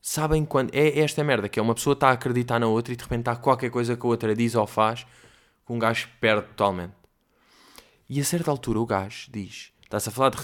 [0.00, 0.74] sabem quando.
[0.74, 3.28] É esta merda, que é uma pessoa está a acreditar na outra e de repente
[3.28, 5.06] há qualquer coisa que a outra diz ou faz
[5.66, 6.92] que um gajo perde totalmente.
[8.06, 10.36] E a certa altura o gajo diz: está-se a falar de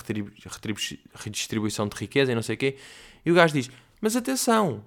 [1.15, 2.79] redistribuição de riqueza e não sei o quê,
[3.25, 4.83] e o gajo diz: Mas atenção,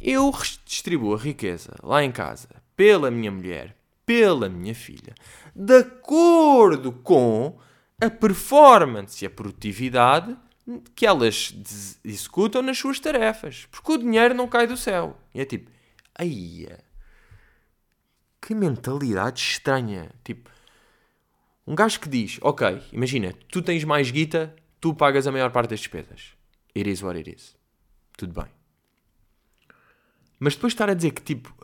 [0.00, 5.14] eu redistribuo a riqueza lá em casa pela minha mulher, pela minha filha,
[5.52, 7.58] de acordo com
[8.00, 10.36] a performance e a produtividade
[10.94, 11.54] que elas
[12.04, 13.66] executam nas suas tarefas.
[13.70, 15.16] Porque o dinheiro não cai do céu.
[15.34, 15.70] E é tipo,
[16.14, 16.68] aí
[18.40, 20.10] que mentalidade estranha.
[20.24, 20.50] Tipo,
[21.66, 25.70] um gajo que diz, ok, imagina, tu tens mais guita, tu pagas a maior parte
[25.70, 26.34] das despesas.
[26.74, 27.56] It is what it is.
[28.16, 28.50] Tudo bem.
[30.38, 31.54] Mas depois estar a dizer que, tipo,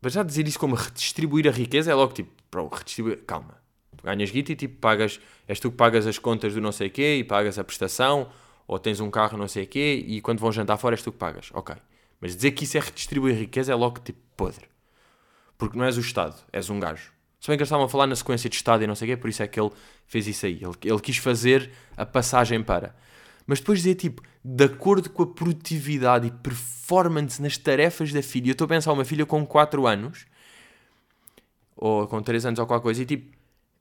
[0.00, 3.63] para já dizer isso como redistribuir a riqueza é logo tipo, bro, redistribuir, calma
[4.04, 7.16] ganhas guita e tipo pagas, és tu que pagas as contas do não sei quê
[7.16, 8.30] e pagas a prestação,
[8.66, 11.18] ou tens um carro não sei quê e quando vão jantar fora és tu que
[11.18, 11.50] pagas.
[11.52, 11.74] Ok.
[12.20, 14.66] Mas dizer que isso é redistribuir riqueza é logo tipo podre.
[15.58, 17.12] Porque não és o Estado, és um gajo.
[17.40, 19.10] Se bem que eles estavam a falar na sequência de Estado e não sei o
[19.12, 19.70] quê, por isso é que ele
[20.06, 20.54] fez isso aí.
[20.62, 22.94] Ele, ele quis fazer a passagem para.
[23.46, 28.48] Mas depois dizer tipo, de acordo com a produtividade e performance nas tarefas da filha,
[28.48, 30.26] eu estou a pensar uma filha com 4 anos,
[31.76, 33.36] ou com 3 anos ou qualquer coisa, e tipo,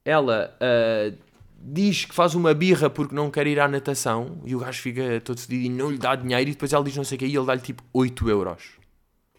[0.05, 1.17] ela uh,
[1.57, 5.21] diz que faz uma birra porque não quer ir à natação e o gajo fica
[5.21, 7.25] todo cedido e não lhe dá dinheiro e depois ela diz não sei o que
[7.25, 8.63] e ele dá-lhe tipo 8 euros.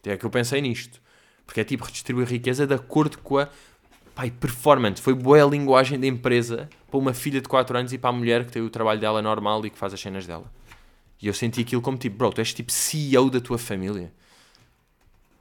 [0.04, 1.00] É que eu pensei nisto.
[1.46, 3.48] Porque é tipo redistribuir riqueza de acordo com a
[4.14, 5.00] pai, performance.
[5.00, 8.12] Foi boa a linguagem da empresa para uma filha de 4 anos e para a
[8.12, 10.50] mulher que tem o trabalho dela normal e que faz as cenas dela.
[11.20, 14.12] E eu senti aquilo como tipo, bro, tu és tipo CEO da tua família.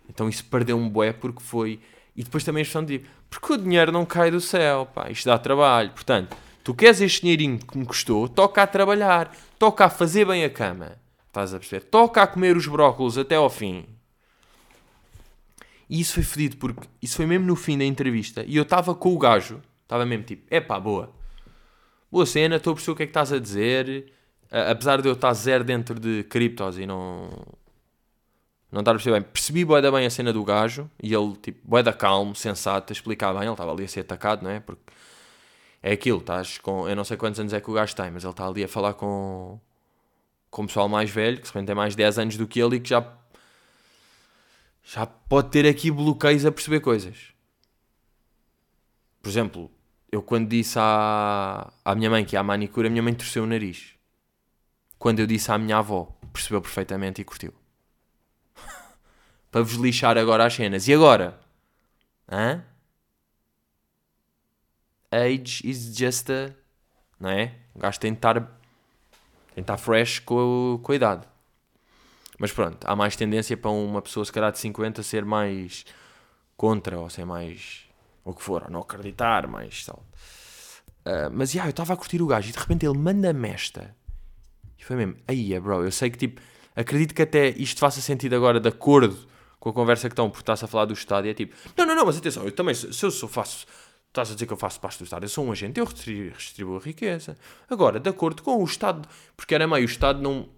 [0.09, 1.79] Então isso perdeu um bué porque foi
[2.15, 3.01] e depois também a questão de
[3.39, 5.91] porque o dinheiro não cai do céu, pá, isto dá trabalho.
[5.91, 10.43] Portanto, tu queres este dinheirinho que me custou, toca a trabalhar, toca a fazer bem
[10.43, 10.98] a cama,
[11.34, 11.86] Estás a perceber?
[11.86, 13.88] Toca a comer os brócolos até ao fim.
[15.89, 18.93] E isso foi fedido porque isso foi mesmo no fim da entrevista e eu estava
[18.93, 21.12] com o gajo, estava mesmo tipo, epá, boa,
[22.12, 24.13] boa cena, estou a perceber o que é que estás a dizer,
[24.52, 27.30] apesar de eu estar zero dentro de criptos e não,
[28.73, 31.36] não estar a perceber bem, percebi boa da bem a cena do gajo e ele,
[31.36, 34.49] tipo, boa da calmo, sensato, a explicar bem, ele estava ali a ser atacado, não
[34.49, 34.59] é?
[34.59, 34.81] Porque
[35.83, 38.23] é aquilo, estás com, eu não sei quantos anos é que o gajo tem, mas
[38.23, 39.59] ele está ali a falar com,
[40.49, 42.79] com o pessoal mais velho, que se tem mais 10 anos do que ele e
[42.79, 43.05] que já
[44.86, 47.31] já pode ter aqui bloqueios a perceber coisas.
[49.21, 49.71] Por exemplo,
[50.12, 53.43] eu quando disse à, à minha mãe que ia à manicure, a minha mãe torceu
[53.43, 53.93] o nariz.
[54.99, 57.53] Quando eu disse à minha avó, percebeu perfeitamente e curtiu.
[59.54, 60.88] Para vos lixar agora as cenas.
[60.88, 61.39] E agora?
[62.28, 62.63] Hã?
[65.12, 66.52] Age is just a.
[67.20, 67.54] Não é?
[67.76, 68.48] O gajo tem de estar, tem
[69.58, 71.28] de estar fresh com, com a idade.
[72.39, 75.86] Mas pronto, há mais tendência para uma pessoa, se calhar de 50, ser mais
[76.58, 77.84] contra, ou ser mais.
[78.26, 80.04] o que for, ou não acreditar, mais tal.
[81.06, 83.50] Uh, mas, já, yeah, eu estava a curtir o gajo e de repente ele manda-me
[83.50, 83.96] esta.
[84.80, 86.42] E foi mesmo, aí, bro, eu sei que tipo,
[86.76, 89.32] acredito que até isto faça sentido agora de acordo
[89.63, 91.86] com a conversa que estão, porque estás a falar do Estado e é tipo, não,
[91.86, 93.65] não, não, mas atenção, eu também, se eu sou, faço,
[94.10, 96.76] estás a dizer que eu faço parte do Estado, eu sou um agente, eu retribuo
[96.76, 97.38] a riqueza.
[97.69, 100.49] Agora, de acordo com o Estado, porque era meio, o Estado não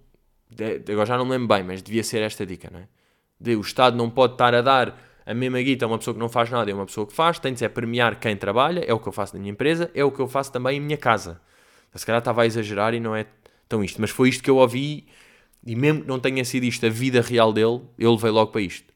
[0.90, 2.88] agora já não me lembro bem, mas devia ser esta dica, não é?
[3.40, 6.20] De o Estado não pode estar a dar a mesma guita a uma pessoa que
[6.20, 8.80] não faz nada e a uma pessoa que faz, tem de ser premiar quem trabalha,
[8.80, 10.80] é o que eu faço na minha empresa, é o que eu faço também em
[10.80, 11.40] minha casa.
[11.94, 13.26] Se calhar estava a exagerar e não é
[13.68, 15.06] tão isto, mas foi isto que eu ouvi
[15.64, 18.60] e mesmo que não tenha sido isto a vida real dele, eu levei logo para
[18.60, 18.95] isto.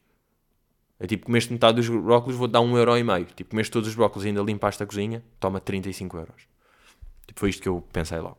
[1.01, 3.25] É tipo, comeste metade dos brócolis, vou dar um euro e meio.
[3.25, 6.43] Tipo, comeste todos os brócolis e ainda limpaste a cozinha, toma 35 euros.
[7.25, 8.37] Tipo, foi isto que eu pensei logo.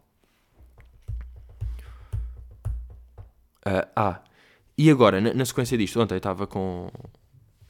[3.66, 4.22] Uh, ah,
[4.78, 6.88] e agora, na, na, sequência disto, ontem eu estava com,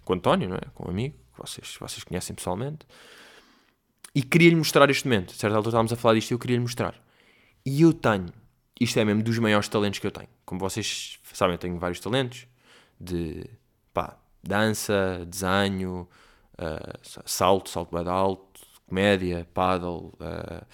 [0.04, 0.70] com o António, não é?
[0.74, 2.86] com um amigo, que vocês, vocês conhecem pessoalmente,
[4.14, 5.30] e queria-lhe mostrar este momento.
[5.30, 7.02] A certa altura estávamos a falar disto e eu queria-lhe mostrar.
[7.64, 8.28] E eu tenho,
[8.78, 10.28] isto é mesmo dos maiores talentos que eu tenho.
[10.44, 12.46] Como vocês sabem, eu tenho vários talentos
[13.00, 13.46] de
[13.94, 16.08] pá, dança, desenho,
[16.58, 20.66] uh, salto, salto bem alto, comédia, paddle, uh,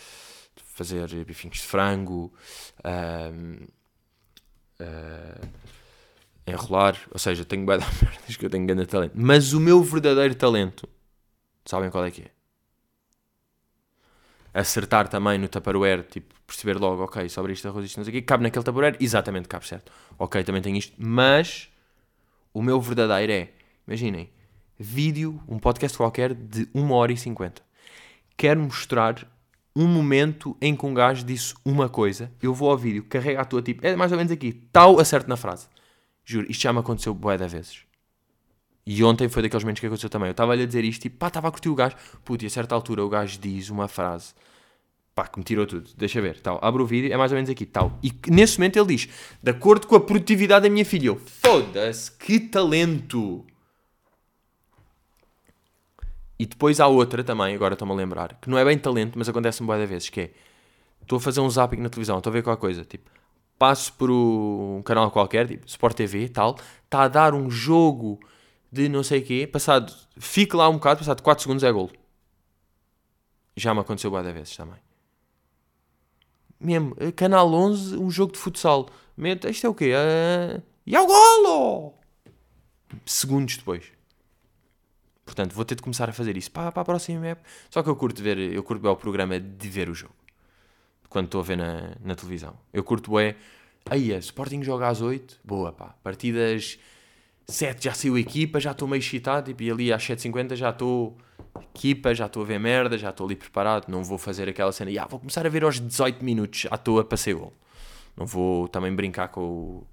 [0.57, 2.33] fazer bifinhos de frango.
[2.81, 3.69] Uh,
[6.51, 9.13] enrolar, ou seja, tenho bem merdas que eu tenho grande talento.
[9.15, 10.89] Mas o meu verdadeiro talento,
[11.65, 12.31] sabem qual é que é?
[14.55, 18.15] Acertar também no Tupperware, tipo, perceber logo, ok, sobre isto, arroz, isto, não sei o
[18.15, 19.93] quê, cabe naquele Tupperware, exatamente, cabe certo.
[20.19, 21.69] Ok, também tenho isto, mas
[22.53, 23.51] o meu verdadeiro é,
[23.88, 24.31] imaginem,
[24.79, 27.62] vídeo, um podcast qualquer de 1 hora e 50.
[28.37, 29.27] Quero mostrar
[29.74, 33.44] um momento em que um gajo disse uma coisa, eu vou ao vídeo, carrego a
[33.44, 35.68] tua tipo, é mais ou menos aqui, tal, acerto na frase.
[36.22, 37.81] Juro, isto já me aconteceu bué de vezes.
[38.85, 40.29] E ontem foi daqueles momentos que aconteceu também.
[40.29, 41.96] Eu estava-lhe a dizer isto, tipo, pá, estava a curtir o gajo.
[42.24, 44.35] Puto, e a certa altura o gajo diz uma frase,
[45.14, 45.90] pá, que me tirou tudo.
[45.96, 46.59] Deixa ver, tal.
[46.62, 47.98] Abro o vídeo, é mais ou menos aqui, tal.
[48.03, 49.09] E nesse momento ele diz,
[49.42, 51.09] de acordo com a produtividade da minha filha.
[51.09, 53.44] Eu, foda-se, que talento!
[56.38, 59.29] E depois há outra também, agora estou-me a lembrar, que não é bem talento, mas
[59.29, 60.31] acontece-me boa vezes, que é,
[61.03, 63.11] estou a fazer um zapping na televisão, estou a ver qualquer coisa, tipo,
[63.59, 68.20] passo por um canal qualquer, tipo, Sport TV tal, está a dar um jogo
[68.70, 71.90] de não sei o quê, passado, fico lá um bocado, passado 4 segundos é golo.
[73.57, 74.79] Já me aconteceu boa vezes também.
[76.61, 78.88] Mesmo, eh, canal 11, um jogo de futsal.
[79.48, 79.92] Isto é o quê?
[79.94, 80.62] Uh...
[80.87, 81.94] E é o golo!
[83.05, 83.98] Segundos depois.
[85.29, 87.47] Portanto, vou ter de começar a fazer isso para, para a próxima época.
[87.69, 90.14] Só que eu curto ver, eu curto bem o programa de ver o jogo.
[91.11, 92.59] Quando estou a ver na, na televisão.
[92.73, 93.37] Eu curto bem.
[93.91, 95.41] Aí, a Sporting joga às 8.
[95.45, 95.95] Boa, pá.
[96.03, 96.79] Partidas
[97.47, 99.49] 7 já saiu equipa, já estou meio excitado.
[99.49, 101.14] Tipo, e ali às 7h50 já estou
[101.74, 103.87] equipa, já estou a ver merda, já estou ali preparado.
[103.87, 104.91] Não vou fazer aquela cena.
[104.99, 107.53] Ah, vou começar a ver aos 18 minutos à toa para ser gol.
[108.16, 109.87] Não vou também brincar com o,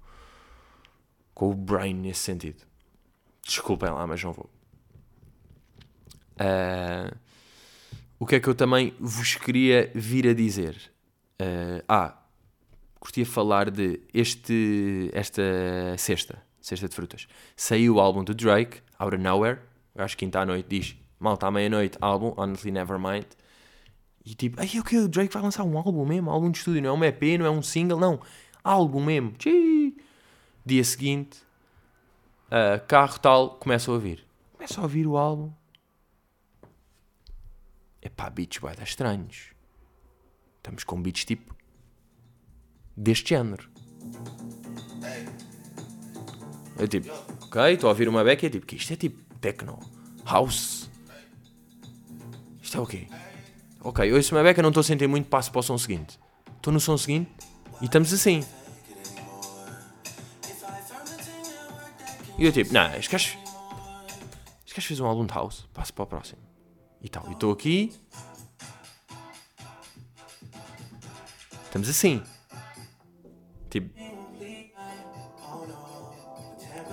[1.34, 2.62] com o brain nesse sentido.
[3.46, 4.55] Desculpem lá, mas não vou.
[6.36, 7.16] Uh,
[8.18, 10.76] o que é que eu também vos queria vir a dizer?
[11.40, 12.16] Uh, ah,
[12.98, 15.42] curtia falar de este, esta
[15.98, 17.26] sexta, sexta de frutas.
[17.54, 19.60] Saiu o álbum do Drake, Out of Nowhere.
[19.94, 23.26] Acho que quinta à noite diz malta à meia-noite, álbum, Honestly Nevermind.
[24.24, 24.98] E tipo, aí o que?
[24.98, 27.46] O Drake vai lançar um álbum mesmo, álbum de estúdio, não é um EP, não
[27.46, 28.20] é um single, não.
[28.62, 29.32] Álbum mesmo.
[29.32, 29.96] Tchii.
[30.64, 31.38] Dia seguinte,
[32.48, 34.26] uh, carro tal, começa a ouvir.
[34.54, 35.52] Começa a ouvir o álbum
[38.06, 39.50] Epá, beats dar estranhos.
[40.58, 41.56] Estamos com beats tipo
[42.96, 43.68] deste género.
[46.78, 49.24] Eu tipo, ok, estou a ouvir uma beca e é tipo, que isto é tipo
[49.40, 49.80] techno,
[50.24, 50.88] house.
[52.62, 53.08] Isto é o quê?
[53.80, 56.16] Ok, ouço uma beca, não estou a sentir muito, passo para o som seguinte.
[56.56, 57.32] Estou no som seguinte
[57.80, 58.44] e estamos assim.
[62.38, 63.36] E eu tipo, não, este gajo.
[64.64, 66.55] Este gajo fez um álbum de house, passo para o próximo.
[67.06, 67.92] E tal, e estou aqui.
[71.62, 72.20] Estamos assim.
[73.70, 73.96] Tipo.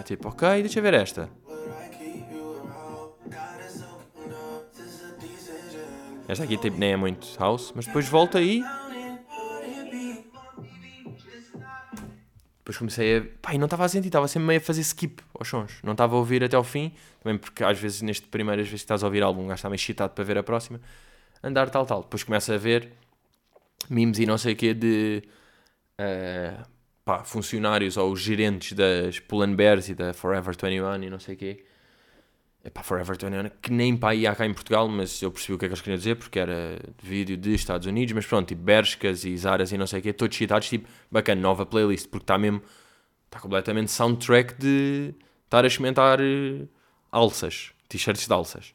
[0.05, 1.31] Tipo, ok, deixa eu ver esta.
[6.27, 8.63] Esta aqui tipo, nem é muito house, mas depois volta aí.
[12.73, 13.23] Depois comecei a.
[13.41, 15.79] Pá, e não estava a sentir, estava sempre meio a fazer skip aos sons.
[15.83, 18.85] Não estava a ouvir até ao fim, também porque às vezes, nestas primeiras vezes que
[18.85, 20.81] estás a ouvir álbum, um gajo está meio excitado para ver a próxima.
[21.43, 22.01] Andar tal, tal.
[22.01, 22.91] Depois começa a ver
[23.89, 25.23] memes e não sei o quê de.
[25.99, 26.63] Uh,
[27.05, 31.35] pá, funcionários ou os gerentes das Pull Bears e da Forever 21 e não sei
[31.35, 31.63] o quê
[32.65, 35.65] Epá, Forever 21, que nem pá ia cá em Portugal, mas eu percebi o que
[35.65, 39.37] é que eles queriam dizer, porque era vídeo de Estados Unidos, mas pronto, tipo e
[39.37, 42.61] Zaras e não sei o quê, todos citados, tipo, bacana, nova playlist, porque está mesmo,
[43.25, 46.69] está completamente soundtrack de estar a experimentar uh,
[47.11, 48.73] alças, t-shirts de alças.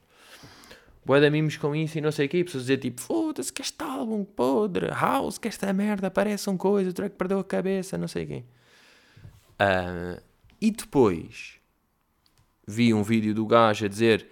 [1.02, 3.50] Boa de mimos com isso e não sei o quê, e pessoas dizer tipo, foda-se
[3.50, 7.44] que este álbum podre, house, que esta merda, parece uma coisa, o track perdeu a
[7.44, 8.44] cabeça, não sei o quê.
[9.58, 10.22] Uh,
[10.60, 11.57] e depois
[12.68, 14.28] vi um vídeo do gajo a dizer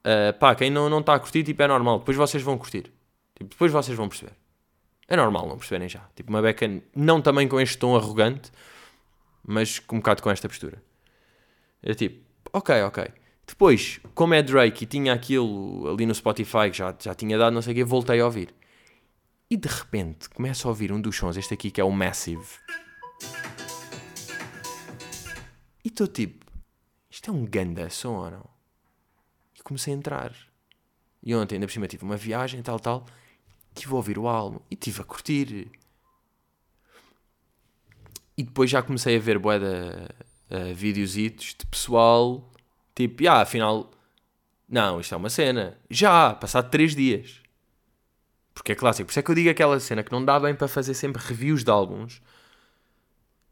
[0.00, 2.92] uh, pá, quem não está a curtir, tipo, é normal, depois vocês vão curtir.
[3.34, 4.32] Tipo, depois vocês vão perceber.
[5.08, 6.00] É normal não perceberem já.
[6.14, 8.50] Tipo, uma beca, não também com este tom arrogante,
[9.46, 10.82] mas com um bocado com esta postura.
[11.82, 13.04] É tipo, ok, ok.
[13.46, 17.52] Depois, como é Drake e tinha aquilo ali no Spotify que já, já tinha dado,
[17.52, 18.52] não sei o quê, voltei a ouvir.
[19.48, 22.44] E de repente começo a ouvir um dos sons, este aqui que é o Massive.
[25.84, 26.45] E estou tipo,
[27.26, 28.44] isto é um ganda som ou não?
[29.58, 30.32] E comecei a entrar.
[31.22, 33.04] E ontem, ainda por cima, tive uma viagem, tal, tal.
[33.74, 35.68] Estive a ouvir o álbum e estive a curtir.
[38.36, 42.48] E depois já comecei a ver bué de uh, videozitos de pessoal,
[42.94, 43.90] tipo, ah, afinal,
[44.68, 45.76] não, isto é uma cena.
[45.90, 47.42] Já, passado 3 dias.
[48.54, 49.06] Porque é clássico.
[49.06, 51.20] Por isso é que eu digo aquela cena que não dá bem para fazer sempre
[51.20, 52.22] reviews de álbuns.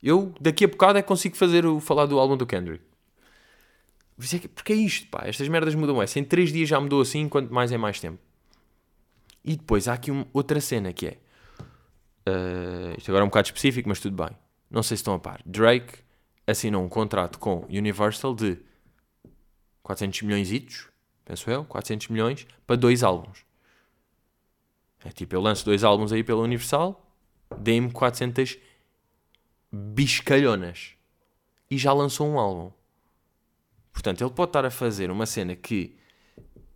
[0.01, 2.94] Eu, daqui a bocado, é que consigo fazer o, falar do álbum do Kendrick.
[4.19, 5.23] É porque é isto, pá.
[5.25, 6.19] Estas merdas mudam essa.
[6.19, 8.19] Em 3 dias já mudou assim, quanto mais é mais tempo.
[9.45, 11.19] E depois há aqui uma, outra cena que é.
[12.27, 14.35] Uh, isto agora é um bocado específico, mas tudo bem.
[14.71, 15.43] Não sei se estão a par.
[15.45, 15.99] Drake
[16.47, 18.59] assinou um contrato com Universal de
[19.83, 20.89] 400 milhões, itos,
[21.25, 23.45] penso eu, 400 milhões, para dois álbuns.
[25.05, 27.15] É tipo, eu lanço dois álbuns aí pela Universal,
[27.59, 28.57] dei-me 400
[29.71, 30.93] biscalhonas.
[31.71, 32.73] E já lançou um álbum.
[33.95, 35.97] Portanto, ele pode estar a fazer uma cena que,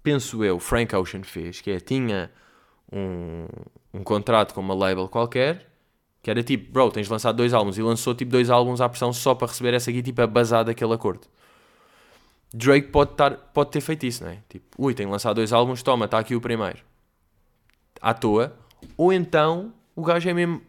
[0.02, 2.30] penso eu, Frank Ocean fez, que é, tinha
[2.90, 3.46] um,
[3.92, 5.68] um contrato com uma label qualquer,
[6.22, 9.12] que era tipo, bro, tens lançado dois álbuns, e lançou tipo dois álbuns à pressão
[9.12, 11.26] só para receber essa aqui, tipo, a bazar daquele acordo.
[12.54, 14.38] Drake pode, estar, pode ter feito isso, não é?
[14.48, 16.78] Tipo, ui, tenho lançado dois álbuns, toma, está aqui o primeiro.
[18.00, 18.56] À toa.
[18.96, 20.62] Ou então, o gajo é mesmo...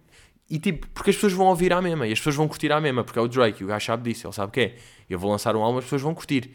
[0.50, 2.82] E tipo, porque as pessoas vão ouvir à mesma, e as pessoas vão curtir à
[2.82, 4.76] mesma, porque é o Drake, e o gajo sabe disso, ele sabe o que é
[5.10, 6.52] eu vou lançar um álbum, as pessoas vão curtir.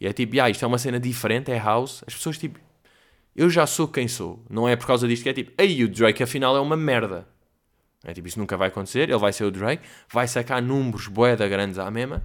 [0.00, 2.02] E é tipo, ah, isto é uma cena diferente, é house.
[2.06, 2.58] As pessoas, tipo,
[3.36, 4.44] eu já sou quem sou.
[4.48, 7.28] Não é por causa disto que é tipo, aí o Drake afinal é uma merda.
[8.04, 9.08] É tipo, isso nunca vai acontecer.
[9.08, 12.22] Ele vai ser o Drake, vai sacar números boeda grandes à mesma.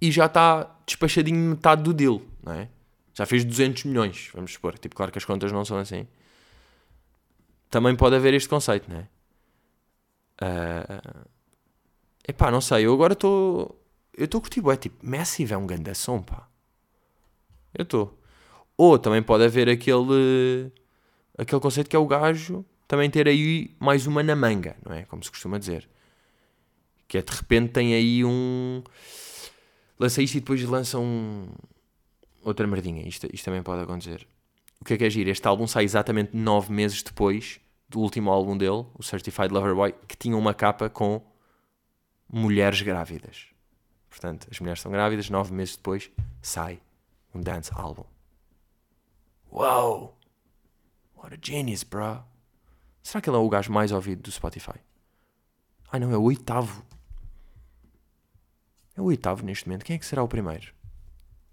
[0.00, 2.68] E já está despachadinho metade do deal, não é?
[3.14, 4.76] Já fez 200 milhões, vamos supor.
[4.78, 6.06] Tipo, claro que as contas não são assim.
[7.74, 9.08] Também pode haver este conceito, não é?
[10.40, 11.26] Uh,
[12.28, 13.76] Epá, não sei, eu agora estou.
[14.16, 16.46] Eu estou a é tipo, Massive é um grande som, pá.
[17.76, 18.16] Eu estou.
[18.76, 20.70] Ou também pode haver aquele.
[21.36, 25.02] aquele conceito que é o gajo também ter aí mais uma na manga, não é?
[25.06, 25.88] Como se costuma dizer.
[27.08, 28.84] Que é de repente tem aí um.
[29.98, 31.48] Lança isto e depois lança um.
[32.44, 33.02] Outra merdinha.
[33.08, 34.28] Isto, isto também pode acontecer.
[34.80, 35.28] O que é que é giro?
[35.28, 39.92] Este álbum sai exatamente 9 meses depois do último álbum dele, o Certified Lover Boy,
[40.06, 41.22] que tinha uma capa com
[42.28, 43.46] mulheres grávidas.
[44.08, 46.10] Portanto, as mulheres estão grávidas, nove meses depois
[46.40, 46.80] sai
[47.34, 48.04] um dance album.
[49.50, 50.16] Wow!
[51.16, 52.24] What a genius, bro!
[53.02, 54.80] Será que ele é o gajo mais ouvido do Spotify?
[55.92, 56.84] Ai não, é o oitavo.
[58.96, 59.84] É o oitavo neste momento.
[59.84, 60.72] Quem é que será o primeiro?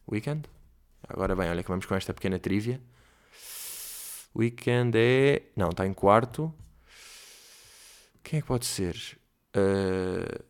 [0.10, 0.48] Weekend?
[1.08, 2.82] Agora bem, olha que vamos com esta pequena trivia.
[4.36, 5.44] Weekend é.
[5.56, 6.54] Não, está em quarto.
[8.24, 8.96] Quem é que pode ser?
[9.56, 10.44] Uh,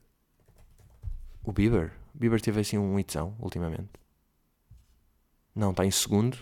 [1.43, 1.91] o Bieber.
[2.13, 3.89] O Bieber teve assim um hitzão ultimamente.
[5.55, 6.37] Não, está em segundo.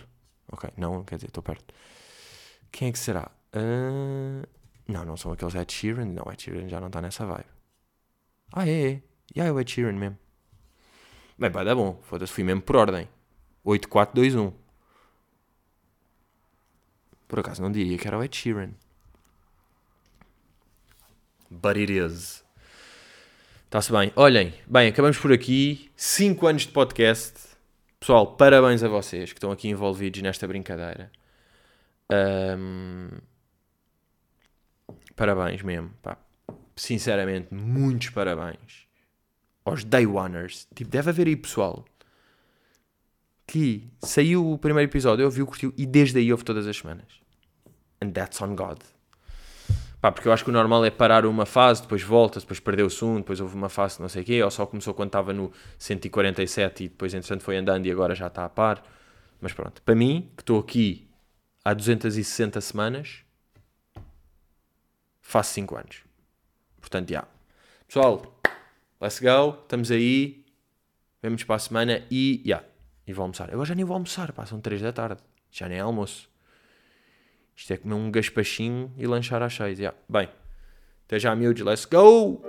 [0.52, 1.74] Ok, não, quer dizer, estou perto.
[2.70, 3.30] Quem é que será?
[3.54, 4.46] Uh,
[4.86, 6.06] não, não são aqueles Ed Sheeran.
[6.06, 7.48] Não, Ed Sheeran já não está nessa vibe.
[8.52, 9.02] Ah, é, é.
[9.34, 10.18] E é o Ed Sheeran mesmo.
[11.38, 11.98] Bem, vai dar bom.
[12.02, 13.08] Foda-se, fui mesmo por ordem.
[13.64, 14.52] 8, 4, 2, 1.
[17.30, 18.72] Por acaso não diria que era o Ed Sheeran.
[21.48, 22.44] But it is.
[23.66, 24.12] Está-se bem.
[24.16, 25.92] Olhem, bem, acabamos por aqui.
[25.94, 27.34] 5 anos de podcast.
[28.00, 31.08] Pessoal, parabéns a vocês que estão aqui envolvidos nesta brincadeira.
[32.10, 33.10] Um,
[35.14, 35.92] parabéns mesmo.
[36.02, 36.18] Pá.
[36.74, 38.88] Sinceramente, muitos parabéns
[39.64, 40.66] aos Day Oneers.
[40.74, 41.84] Tipo, deve haver aí pessoal
[43.50, 47.20] que saiu o primeiro episódio, ouviu, curtiu e desde aí ouve todas as semanas.
[48.00, 48.78] And that's on God.
[50.00, 52.86] Pá, porque eu acho que o normal é parar uma fase, depois volta, depois perdeu
[52.86, 55.32] o som, depois houve uma fase não sei o quê, ou só começou quando estava
[55.32, 58.84] no 147 e depois entretanto foi andando e agora já está a par.
[59.40, 61.10] Mas pronto, para mim, que estou aqui
[61.64, 63.24] há 260 semanas,
[65.20, 66.02] faço 5 anos.
[66.80, 67.14] Portanto, já.
[67.14, 67.28] Yeah.
[67.88, 68.40] Pessoal,
[69.00, 70.44] let's go, estamos aí,
[71.20, 72.69] vemos para a semana e, já, yeah,
[73.06, 73.50] e vou almoçar.
[73.50, 75.20] Agora já nem vou almoçar, pá, são 3 da tarde,
[75.50, 76.28] já nem é almoço.
[77.56, 79.78] Isto é comer um gaspachinho e lanchar às 6.
[79.78, 79.96] Yeah.
[80.08, 80.28] Bem,
[81.06, 81.62] até já, miúdos.
[81.62, 82.42] Let's go!